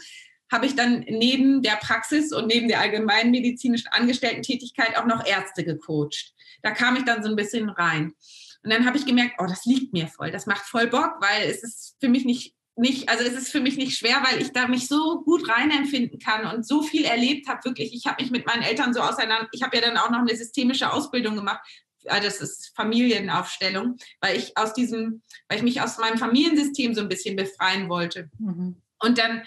[0.54, 5.66] habe ich dann neben der Praxis und neben der allgemeinen medizinischen Angestellten-Tätigkeit auch noch Ärzte
[5.66, 6.34] gecoacht
[6.64, 8.16] da kam ich dann so ein bisschen rein.
[8.64, 11.50] Und dann habe ich gemerkt, oh, das liegt mir voll, das macht voll Bock, weil
[11.50, 14.52] es ist für mich nicht, nicht, also es ist für mich nicht schwer, weil ich
[14.52, 17.94] da mich so gut reinempfinden kann und so viel erlebt habe, wirklich.
[17.94, 20.36] Ich habe mich mit meinen Eltern so auseinander, ich habe ja dann auch noch eine
[20.36, 21.60] systemische Ausbildung gemacht,
[22.06, 27.02] also das ist Familienaufstellung, weil ich aus diesem, weil ich mich aus meinem Familiensystem so
[27.02, 28.30] ein bisschen befreien wollte.
[28.40, 28.82] Mhm.
[29.00, 29.44] Und dann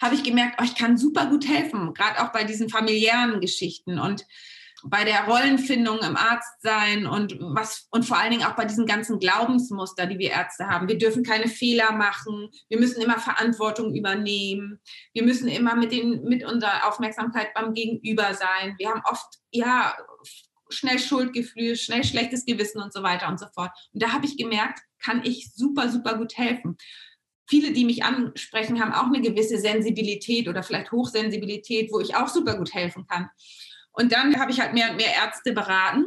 [0.00, 3.98] habe ich gemerkt, oh, ich kann super gut helfen, gerade auch bei diesen familiären Geschichten.
[3.98, 4.24] Und
[4.84, 9.18] bei der Rollenfindung im Arztsein und was und vor allen Dingen auch bei diesen ganzen
[9.18, 10.88] Glaubensmuster, die wir Ärzte haben.
[10.88, 12.48] Wir dürfen keine Fehler machen.
[12.68, 14.80] Wir müssen immer Verantwortung übernehmen.
[15.12, 18.76] Wir müssen immer mit den mit unserer Aufmerksamkeit beim Gegenüber sein.
[18.78, 19.96] Wir haben oft ja
[20.70, 23.72] schnell Schuldgefühl, schnell schlechtes Gewissen und so weiter und so fort.
[23.92, 26.76] Und da habe ich gemerkt, kann ich super super gut helfen.
[27.48, 32.28] Viele, die mich ansprechen, haben auch eine gewisse Sensibilität oder vielleicht Hochsensibilität, wo ich auch
[32.28, 33.30] super gut helfen kann.
[33.92, 36.04] Und dann habe ich halt mehr und mehr Ärzte beraten.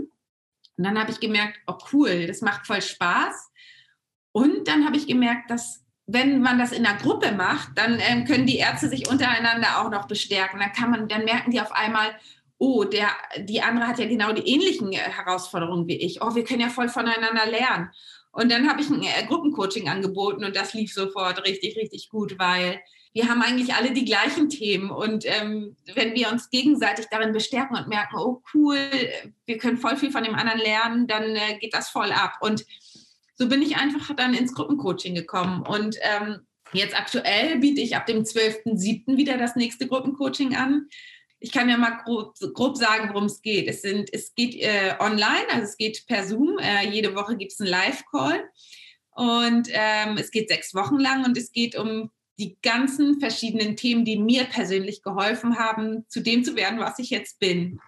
[0.78, 3.52] Und dann habe ich gemerkt, oh cool, das macht voll Spaß.
[4.32, 8.26] Und dann habe ich gemerkt, dass wenn man das in einer Gruppe macht, dann ähm,
[8.26, 10.60] können die Ärzte sich untereinander auch noch bestärken.
[10.60, 12.16] Dann kann man, dann merken die auf einmal,
[12.58, 16.22] oh, der, die andere hat ja genau die ähnlichen äh, Herausforderungen wie ich.
[16.22, 17.90] Oh, wir können ja voll voneinander lernen.
[18.32, 22.40] Und dann habe ich ein äh, Gruppencoaching angeboten und das lief sofort richtig, richtig gut,
[22.40, 22.82] weil
[23.14, 24.90] wir haben eigentlich alle die gleichen Themen.
[24.90, 28.78] Und ähm, wenn wir uns gegenseitig darin bestärken und merken, oh cool,
[29.46, 32.38] wir können voll viel von dem anderen lernen, dann äh, geht das voll ab.
[32.40, 32.66] Und
[33.36, 35.64] so bin ich einfach dann ins Gruppencoaching gekommen.
[35.64, 36.40] Und ähm,
[36.72, 39.18] jetzt aktuell biete ich ab dem 12.07.
[39.18, 40.88] wieder das nächste Gruppencoaching an.
[41.42, 43.68] Ich kann ja mal grob, grob sagen, worum es geht.
[43.68, 46.58] Es, sind, es geht äh, online, also es geht per Zoom.
[46.60, 48.44] Äh, jede Woche gibt es einen Live-Call.
[49.12, 54.06] Und ähm, es geht sechs Wochen lang und es geht um die ganzen verschiedenen Themen,
[54.06, 57.80] die mir persönlich geholfen haben, zu dem zu werden, was ich jetzt bin.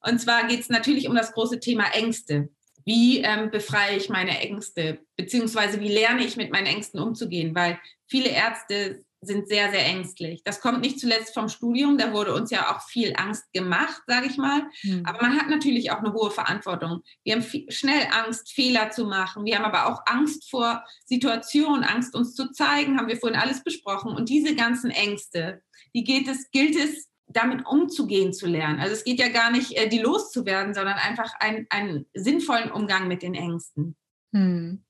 [0.00, 2.48] Und zwar geht es natürlich um das große Thema Ängste.
[2.84, 5.00] Wie ähm, befreie ich meine Ängste?
[5.16, 7.54] Beziehungsweise wie lerne ich mit meinen Ängsten umzugehen?
[7.54, 10.42] Weil viele Ärzte sind sehr, sehr ängstlich.
[10.44, 14.26] Das kommt nicht zuletzt vom Studium, da wurde uns ja auch viel Angst gemacht, sage
[14.26, 14.62] ich mal.
[14.82, 15.02] Mhm.
[15.04, 17.02] Aber man hat natürlich auch eine hohe Verantwortung.
[17.22, 19.44] Wir haben viel, schnell Angst, Fehler zu machen.
[19.44, 23.62] Wir haben aber auch Angst vor Situationen, Angst uns zu zeigen, haben wir vorhin alles
[23.62, 24.14] besprochen.
[24.14, 25.62] Und diese ganzen Ängste,
[25.94, 28.80] die geht es, gilt es, damit umzugehen zu lernen.
[28.80, 33.08] Also es geht ja gar nicht, äh, die loszuwerden, sondern einfach ein, einen sinnvollen Umgang
[33.08, 33.96] mit den Ängsten.
[34.30, 34.84] Mhm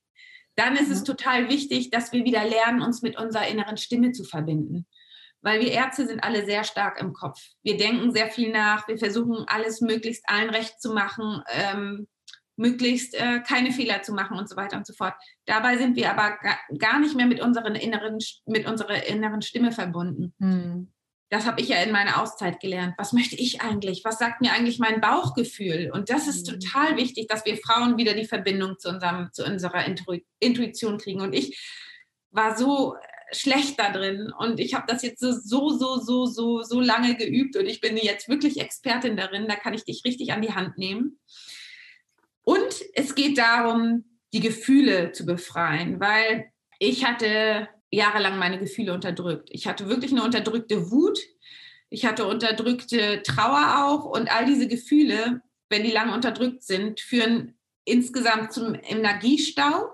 [0.55, 1.05] dann ist es mhm.
[1.05, 4.85] total wichtig, dass wir wieder lernen, uns mit unserer inneren Stimme zu verbinden.
[5.41, 7.39] Weil wir Ärzte sind alle sehr stark im Kopf.
[7.61, 11.43] Wir denken sehr viel nach, wir versuchen alles möglichst allen recht zu machen.
[11.49, 12.07] Ähm,
[12.57, 15.13] möglichst äh, keine Fehler zu machen und so weiter und so fort.
[15.45, 16.37] Dabei sind wir aber
[16.77, 20.33] gar nicht mehr mit, unseren inneren, mit unserer inneren Stimme verbunden.
[20.39, 20.91] Hm.
[21.29, 22.93] Das habe ich ja in meiner Auszeit gelernt.
[22.97, 24.03] Was möchte ich eigentlich?
[24.05, 25.89] Was sagt mir eigentlich mein Bauchgefühl?
[25.91, 26.59] Und das ist hm.
[26.59, 29.85] total wichtig, dass wir Frauen wieder die Verbindung zu, unserem, zu unserer
[30.39, 31.21] Intuition kriegen.
[31.21, 31.59] Und ich
[32.29, 32.95] war so
[33.31, 35.31] schlecht da drin und ich habe das jetzt so,
[35.69, 39.47] so, so, so, so lange geübt und ich bin jetzt wirklich Expertin darin.
[39.47, 41.19] Da kann ich dich richtig an die Hand nehmen.
[42.43, 49.49] Und es geht darum, die Gefühle zu befreien, weil ich hatte jahrelang meine Gefühle unterdrückt.
[49.51, 51.19] Ich hatte wirklich eine unterdrückte Wut.
[51.89, 57.57] Ich hatte unterdrückte Trauer auch und all diese Gefühle, wenn die lange unterdrückt sind, führen
[57.85, 59.89] insgesamt zum Energiestau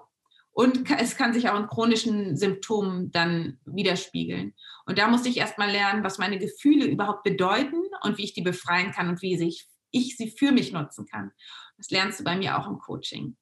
[0.53, 4.53] und es kann sich auch in chronischen Symptomen dann widerspiegeln.
[4.85, 8.41] Und da musste ich erstmal lernen, was meine Gefühle überhaupt bedeuten und wie ich die
[8.41, 11.31] befreien kann und wie ich, ich sie für mich nutzen kann.
[11.77, 13.37] Das lernst du bei mir auch im Coaching.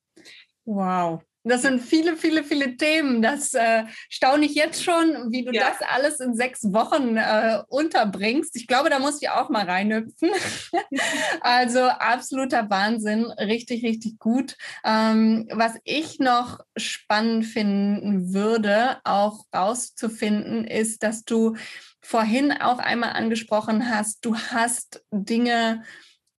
[0.65, 1.23] Wow.
[1.43, 3.21] Das sind viele, viele, viele Themen.
[3.21, 5.69] Das äh, staune ich jetzt schon, wie du ja.
[5.69, 8.55] das alles in sechs Wochen äh, unterbringst.
[8.57, 10.29] Ich glaube, da muss ich auch mal reinhüpfen.
[11.41, 14.57] also absoluter Wahnsinn, richtig, richtig gut.
[14.83, 21.55] Ähm, was ich noch spannend finden würde, auch rauszufinden, ist, dass du
[22.01, 25.83] vorhin auch einmal angesprochen hast, du hast Dinge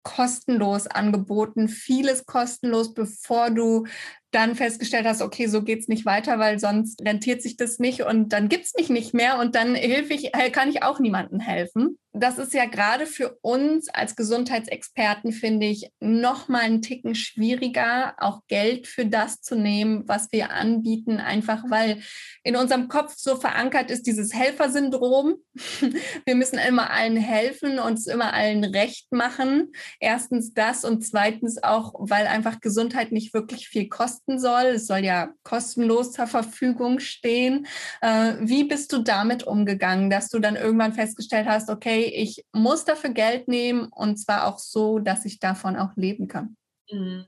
[0.02, 3.86] kostenlos angeboten, vieles kostenlos, bevor du
[4.30, 8.02] dann festgestellt hast, okay, so geht es nicht weiter, weil sonst rentiert sich das nicht
[8.02, 11.00] und dann gibt es mich nicht mehr und dann hilf ich, äh, kann ich auch
[11.00, 16.82] niemandem helfen das ist ja gerade für uns als Gesundheitsexperten, finde ich, noch mal einen
[16.82, 22.02] Ticken schwieriger, auch Geld für das zu nehmen, was wir anbieten, einfach weil
[22.42, 25.36] in unserem Kopf so verankert ist dieses Helfersyndrom.
[26.24, 29.72] Wir müssen immer allen helfen und es immer allen recht machen.
[30.00, 33.88] Erstens das und zweitens auch, weil einfach Gesundheit nicht wirklich viel
[34.30, 34.74] kosten soll.
[34.74, 37.66] Es soll ja kostenlos zur Verfügung stehen.
[38.00, 42.84] Äh, wie bist du damit umgegangen, dass du dann irgendwann festgestellt hast, okay, ich muss
[42.84, 46.56] dafür Geld nehmen und zwar auch so, dass ich davon auch leben kann?
[46.90, 47.26] Mhm.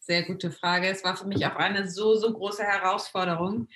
[0.00, 0.88] Sehr gute Frage.
[0.88, 3.68] Es war für mich auch eine so, so große Herausforderung,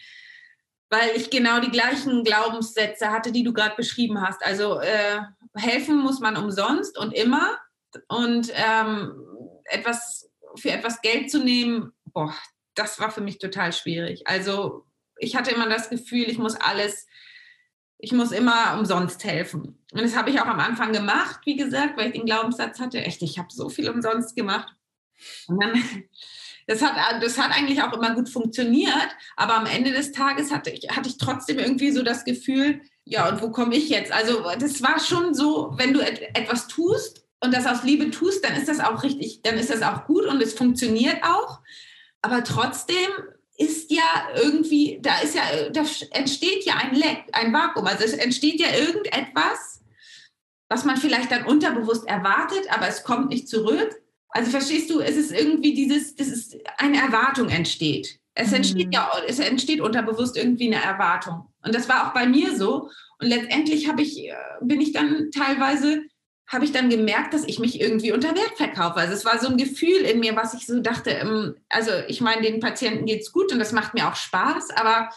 [0.90, 4.44] weil ich genau die gleichen Glaubenssätze hatte, die du gerade beschrieben hast.
[4.44, 5.20] Also äh,
[5.54, 7.57] helfen muss man umsonst und immer
[8.09, 9.12] und ähm,
[9.66, 12.34] etwas für etwas Geld zu nehmen, boah,
[12.74, 14.26] das war für mich total schwierig.
[14.26, 14.86] Also
[15.18, 17.06] ich hatte immer das Gefühl, ich muss alles
[17.98, 19.78] ich muss immer umsonst helfen.
[19.92, 22.98] Und das habe ich auch am Anfang gemacht, wie gesagt, weil ich den Glaubenssatz hatte,
[23.02, 24.74] echt, ich habe so viel umsonst gemacht.
[25.46, 25.82] Und dann,
[26.66, 30.70] das hat, das hat eigentlich auch immer gut funktioniert, aber am Ende des Tages hatte
[30.70, 34.12] ich, hatte ich trotzdem irgendwie so das Gefühl, ja, und wo komme ich jetzt?
[34.12, 38.44] Also das war schon so, wenn du et etwas tust und das aus Liebe tust,
[38.44, 41.60] dann ist das auch richtig, dann ist das auch gut und es funktioniert auch.
[42.26, 43.08] Aber trotzdem
[43.56, 44.02] ist ja
[44.34, 47.86] irgendwie, da ist ja, da entsteht ja ein Leck, ein Vakuum.
[47.86, 49.80] Also es entsteht ja irgendetwas,
[50.68, 53.94] was man vielleicht dann unterbewusst erwartet, aber es kommt nicht zurück.
[54.30, 58.18] Also verstehst du, es ist irgendwie dieses, das ist eine Erwartung entsteht.
[58.34, 58.92] Es entsteht mhm.
[58.92, 61.46] ja, es entsteht unterbewusst irgendwie eine Erwartung.
[61.62, 62.90] Und das war auch bei mir so.
[63.20, 66.02] Und letztendlich habe ich, äh, bin ich dann teilweise
[66.49, 68.97] habe ich dann gemerkt, dass ich mich irgendwie unter Wert verkaufe.
[68.97, 72.20] Also es war so ein Gefühl in mir, was ich so dachte, ähm, also ich
[72.20, 75.11] meine, den Patienten geht es gut und das macht mir auch Spaß, aber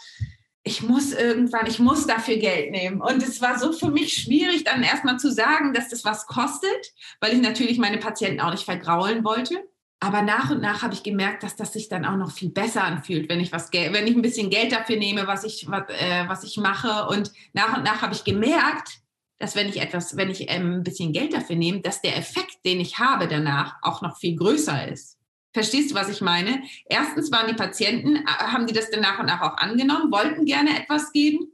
[0.62, 3.00] ich muss irgendwann, ich muss dafür Geld nehmen.
[3.00, 6.92] Und es war so für mich schwierig, dann erstmal zu sagen, dass das was kostet,
[7.20, 9.62] weil ich natürlich meine Patienten auch nicht vergraulen wollte.
[10.00, 12.84] Aber nach und nach habe ich gemerkt, dass das sich dann auch noch viel besser
[12.84, 16.24] anfühlt, wenn ich was, wenn ich ein bisschen Geld dafür nehme, was ich, was, äh,
[16.26, 17.06] was ich mache.
[17.08, 19.00] Und nach und nach habe ich gemerkt,
[19.40, 22.64] dass wenn ich etwas, wenn ich ähm, ein bisschen Geld dafür nehme, dass der Effekt,
[22.64, 25.18] den ich habe danach, auch noch viel größer ist.
[25.52, 26.62] Verstehst du, was ich meine?
[26.84, 30.44] Erstens waren die Patienten, äh, haben die das dann nach und nach auch angenommen, wollten
[30.44, 31.52] gerne etwas geben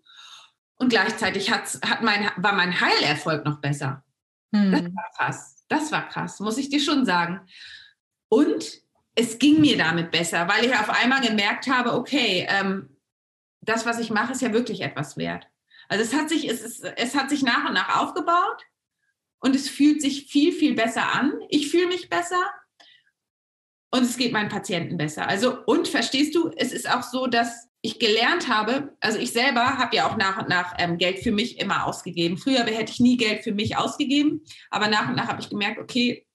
[0.74, 4.04] und gleichzeitig hat, hat mein, war mein Heilerfolg noch besser.
[4.52, 4.72] Hm.
[4.72, 5.64] Das war krass.
[5.68, 7.40] Das war krass, muss ich dir schon sagen.
[8.28, 8.82] Und
[9.14, 12.96] es ging mir damit besser, weil ich auf einmal gemerkt habe, okay, ähm,
[13.60, 15.48] das, was ich mache, ist ja wirklich etwas wert.
[15.88, 18.62] Also es hat sich, es, ist, es hat sich nach und nach aufgebaut
[19.40, 21.32] und es fühlt sich viel, viel besser an.
[21.48, 22.40] Ich fühle mich besser
[23.90, 25.28] und es geht meinen Patienten besser.
[25.28, 29.78] Also, und verstehst du, es ist auch so, dass ich gelernt habe, also ich selber
[29.78, 32.36] habe ja auch nach und nach ähm, Geld für mich immer ausgegeben.
[32.36, 35.78] Früher hätte ich nie Geld für mich ausgegeben, aber nach und nach habe ich gemerkt,
[35.78, 36.26] okay,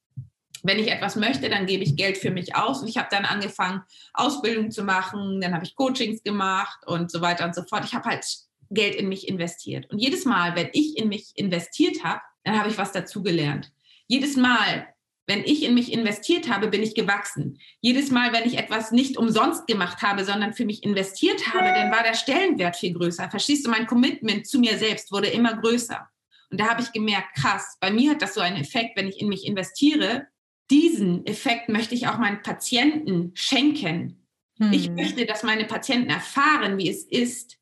[0.63, 2.81] wenn ich etwas möchte, dann gebe ich Geld für mich aus.
[2.81, 3.81] Und ich habe dann angefangen,
[4.13, 7.83] Ausbildung zu machen, dann habe ich Coachings gemacht und so weiter und so fort.
[7.83, 8.25] Ich habe halt
[8.73, 9.89] Geld in mich investiert.
[9.91, 13.71] Und jedes Mal, wenn ich in mich investiert habe, dann habe ich was dazugelernt.
[14.07, 14.87] Jedes Mal,
[15.27, 17.59] wenn ich in mich investiert habe, bin ich gewachsen.
[17.79, 21.91] Jedes Mal, wenn ich etwas nicht umsonst gemacht habe, sondern für mich investiert habe, dann
[21.91, 23.29] war der Stellenwert viel größer.
[23.29, 26.09] Verstehst du, mein Commitment zu mir selbst wurde immer größer.
[26.49, 29.21] Und da habe ich gemerkt, krass, bei mir hat das so einen Effekt, wenn ich
[29.21, 30.27] in mich investiere.
[30.69, 34.27] Diesen Effekt möchte ich auch meinen Patienten schenken.
[34.57, 34.73] Hm.
[34.73, 37.57] Ich möchte, dass meine Patienten erfahren, wie es ist,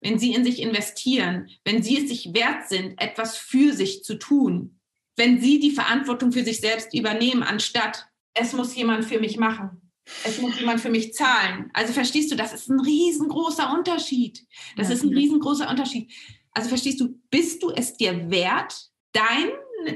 [0.00, 4.18] wenn sie in sich investieren, wenn sie es sich wert sind, etwas für sich zu
[4.18, 4.78] tun,
[5.16, 9.90] wenn sie die Verantwortung für sich selbst übernehmen, anstatt es muss jemand für mich machen.
[10.24, 11.70] Es muss jemand für mich zahlen.
[11.74, 14.46] Also verstehst du, das ist ein riesengroßer Unterschied.
[14.76, 16.10] Das ja, ist ein riesengroßer Unterschied.
[16.52, 19.50] Also verstehst du, bist du es dir wert, dein,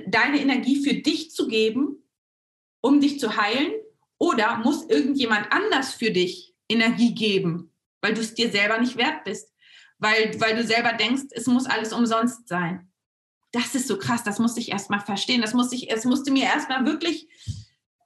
[0.06, 2.02] deine Energie für dich zu geben,
[2.82, 3.72] um dich zu heilen?
[4.18, 9.24] Oder muss irgendjemand anders für dich Energie geben, weil du es dir selber nicht wert
[9.24, 9.51] bist?
[10.02, 12.90] Weil, weil du selber denkst, es muss alles umsonst sein.
[13.52, 15.40] Das ist so krass, das musste ich erstmal verstehen.
[15.40, 17.28] Das musste ich, es musste mir erstmal wirklich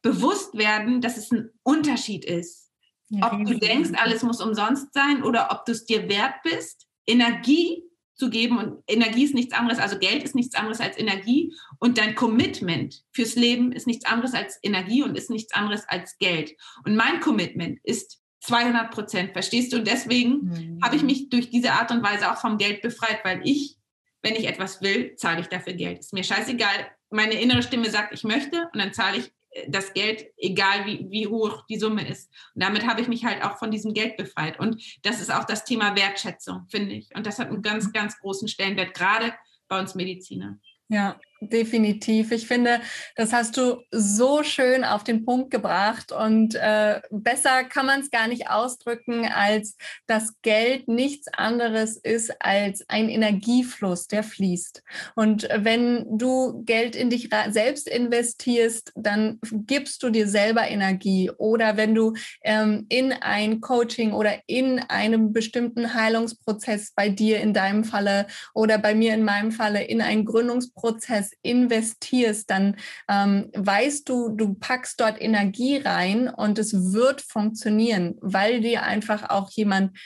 [0.03, 2.71] bewusst werden, dass es ein Unterschied ist.
[3.09, 6.87] Ja, ob du denkst, alles muss umsonst sein oder ob du es dir wert bist,
[7.07, 7.83] Energie
[8.15, 8.59] zu geben.
[8.59, 11.55] Und Energie ist nichts anderes, also Geld ist nichts anderes als Energie.
[11.79, 16.19] Und dein Commitment fürs Leben ist nichts anderes als Energie und ist nichts anderes als
[16.19, 16.55] Geld.
[16.85, 19.79] Und mein Commitment ist 200 Prozent, verstehst du?
[19.79, 20.81] Und deswegen mhm.
[20.83, 23.77] habe ich mich durch diese Art und Weise auch vom Geld befreit, weil ich,
[24.23, 26.01] wenn ich etwas will, zahle ich dafür Geld.
[26.01, 26.91] Ist mir scheißegal.
[27.11, 29.33] Meine innere Stimme sagt, ich möchte und dann zahle ich
[29.69, 32.31] das Geld, egal wie, wie hoch die Summe ist.
[32.55, 34.59] Und damit habe ich mich halt auch von diesem Geld befreit.
[34.59, 37.15] Und das ist auch das Thema Wertschätzung, finde ich.
[37.15, 39.35] Und das hat einen ganz, ganz großen Stellenwert, gerade
[39.69, 40.59] bei uns Mediziner.
[40.89, 42.33] Ja, definitiv.
[42.33, 42.81] Ich finde,
[43.15, 48.11] das hast du so schön auf den Punkt gebracht und äh, besser kann man es
[48.11, 49.77] gar nicht ausdrücken, als
[50.07, 54.83] dass Geld nichts anderes ist als ein Energiefluss, der fließt.
[55.15, 61.31] Und wenn du Geld in dich selbst investierst, dann gibst du dir selber Energie.
[61.37, 67.53] Oder wenn du ähm, in ein Coaching oder in einem bestimmten Heilungsprozess bei dir in
[67.53, 72.77] deinem Falle oder bei mir in meinem Falle in einen Gründungsprozess investierst, dann
[73.09, 79.31] ähm, weißt du, du packst dort Energie rein und es wird funktionieren, weil dir einfach
[79.31, 79.97] auch jemand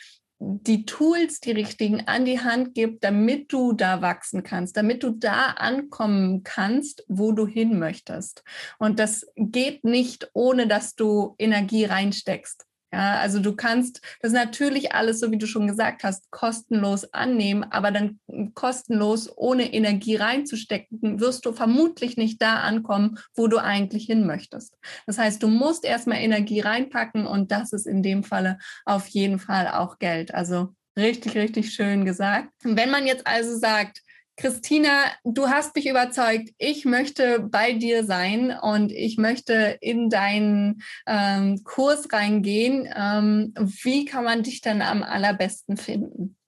[0.41, 5.11] die Tools, die richtigen an die Hand gibt, damit du da wachsen kannst, damit du
[5.11, 8.43] da ankommen kannst, wo du hin möchtest.
[8.79, 12.65] Und das geht nicht, ohne dass du Energie reinsteckst.
[12.93, 17.65] Ja, also du kannst das natürlich alles, so wie du schon gesagt hast, kostenlos annehmen,
[17.71, 18.19] aber dann
[18.55, 24.77] kostenlos ohne Energie reinzustecken, wirst du vermutlich nicht da ankommen, wo du eigentlich hin möchtest.
[25.07, 29.39] Das heißt, du musst erstmal Energie reinpacken und das ist in dem Falle auf jeden
[29.39, 30.35] Fall auch Geld.
[30.35, 32.49] Also richtig, richtig schön gesagt.
[32.65, 34.03] Wenn man jetzt also sagt,
[34.41, 36.49] Christina, du hast mich überzeugt.
[36.57, 42.89] Ich möchte bei dir sein und ich möchte in deinen ähm, Kurs reingehen.
[42.97, 46.39] Ähm, wie kann man dich dann am allerbesten finden?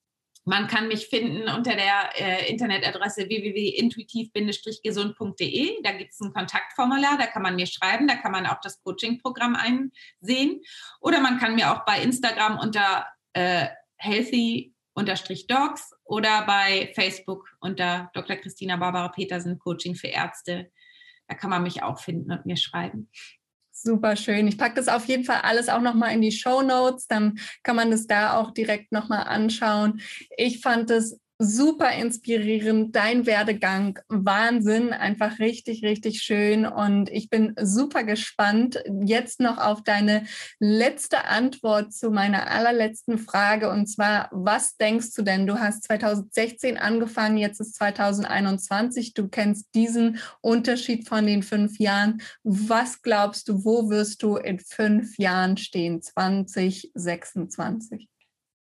[0.44, 5.82] Man kann mich finden unter der äh, Internetadresse www.intuitiv-gesund.de.
[5.82, 8.82] Da gibt es ein Kontaktformular, da kann man mir schreiben, da kann man auch das
[8.82, 10.62] Coaching-Programm einsehen.
[11.00, 13.66] Oder man kann mir auch bei Instagram unter äh,
[13.98, 18.36] healthy unterstrich Docs oder bei Facebook unter Dr.
[18.36, 20.70] Christina Barbara Petersen Coaching für Ärzte.
[21.28, 23.08] Da kann man mich auch finden und mir schreiben.
[23.70, 24.46] Super schön.
[24.46, 27.08] Ich packe das auf jeden Fall alles auch nochmal in die Show Notes.
[27.08, 30.00] Dann kann man das da auch direkt nochmal anschauen.
[30.36, 36.64] Ich fand es super inspirierend, dein Werdegang, Wahnsinn, einfach richtig, richtig schön.
[36.64, 40.24] Und ich bin super gespannt jetzt noch auf deine
[40.60, 43.70] letzte Antwort zu meiner allerletzten Frage.
[43.70, 45.46] Und zwar, was denkst du denn?
[45.46, 49.14] Du hast 2016 angefangen, jetzt ist 2021.
[49.14, 52.22] Du kennst diesen Unterschied von den fünf Jahren.
[52.44, 58.11] Was glaubst du, wo wirst du in fünf Jahren stehen, 2026?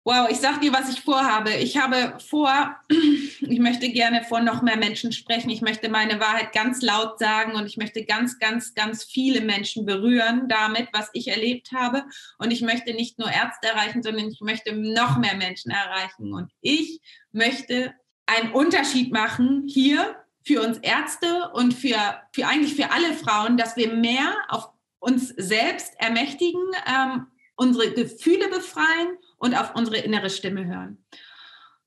[0.02, 1.50] Wow, ich sag dir, was ich vorhabe.
[1.50, 5.50] Ich habe vor, ich möchte gerne vor noch mehr Menschen sprechen.
[5.50, 9.84] Ich möchte meine Wahrheit ganz laut sagen und ich möchte ganz, ganz, ganz viele Menschen
[9.84, 12.04] berühren damit, was ich erlebt habe.
[12.38, 16.32] Und ich möchte nicht nur Ärzte erreichen, sondern ich möchte noch mehr Menschen erreichen.
[16.32, 17.92] Und ich möchte
[18.24, 21.98] einen Unterschied machen hier für uns Ärzte und für,
[22.32, 27.26] für eigentlich für alle Frauen, dass wir mehr auf uns selbst ermächtigen, ähm,
[27.56, 31.04] unsere Gefühle befreien und auf unsere innere Stimme hören.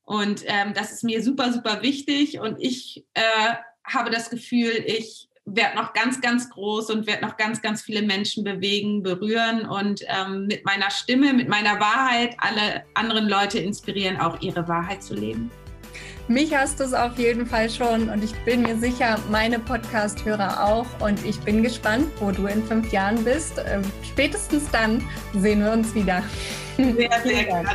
[0.03, 2.39] Und ähm, das ist mir super, super wichtig.
[2.39, 3.53] Und ich äh,
[3.85, 8.01] habe das Gefühl, ich werde noch ganz, ganz groß und werde noch ganz, ganz viele
[8.01, 14.19] Menschen bewegen, berühren und ähm, mit meiner Stimme, mit meiner Wahrheit alle anderen Leute inspirieren,
[14.19, 15.51] auch ihre Wahrheit zu leben.
[16.29, 20.63] Mich hast du es auf jeden Fall schon und ich bin mir sicher, meine Podcast-Hörer
[20.63, 20.85] auch.
[21.01, 23.61] Und ich bin gespannt, wo du in fünf Jahren bist.
[23.65, 26.23] Ähm, spätestens dann sehen wir uns wieder.
[26.77, 27.69] Sehr, sehr gerne.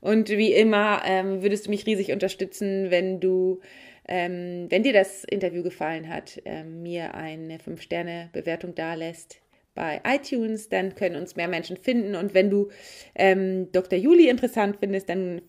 [0.00, 3.60] Und wie immer ähm, würdest du mich riesig unterstützen, wenn du,
[4.06, 9.40] ähm, wenn dir das Interview gefallen hat, ähm, mir eine 5-Sterne-Bewertung dalässt
[9.74, 12.14] bei iTunes, dann können uns mehr Menschen finden.
[12.14, 12.70] Und wenn du
[13.16, 13.98] ähm, Dr.
[13.98, 15.42] Juli interessant findest, dann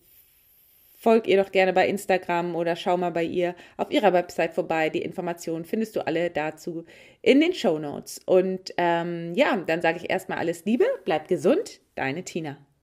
[0.98, 4.90] folg ihr doch gerne bei Instagram oder schau mal bei ihr auf ihrer Website vorbei.
[4.90, 6.84] Die Informationen findest du alle dazu
[7.22, 8.20] in den Show Notes.
[8.26, 12.58] Und ähm, ja, dann sage ich erstmal alles Liebe, bleib gesund, deine Tina.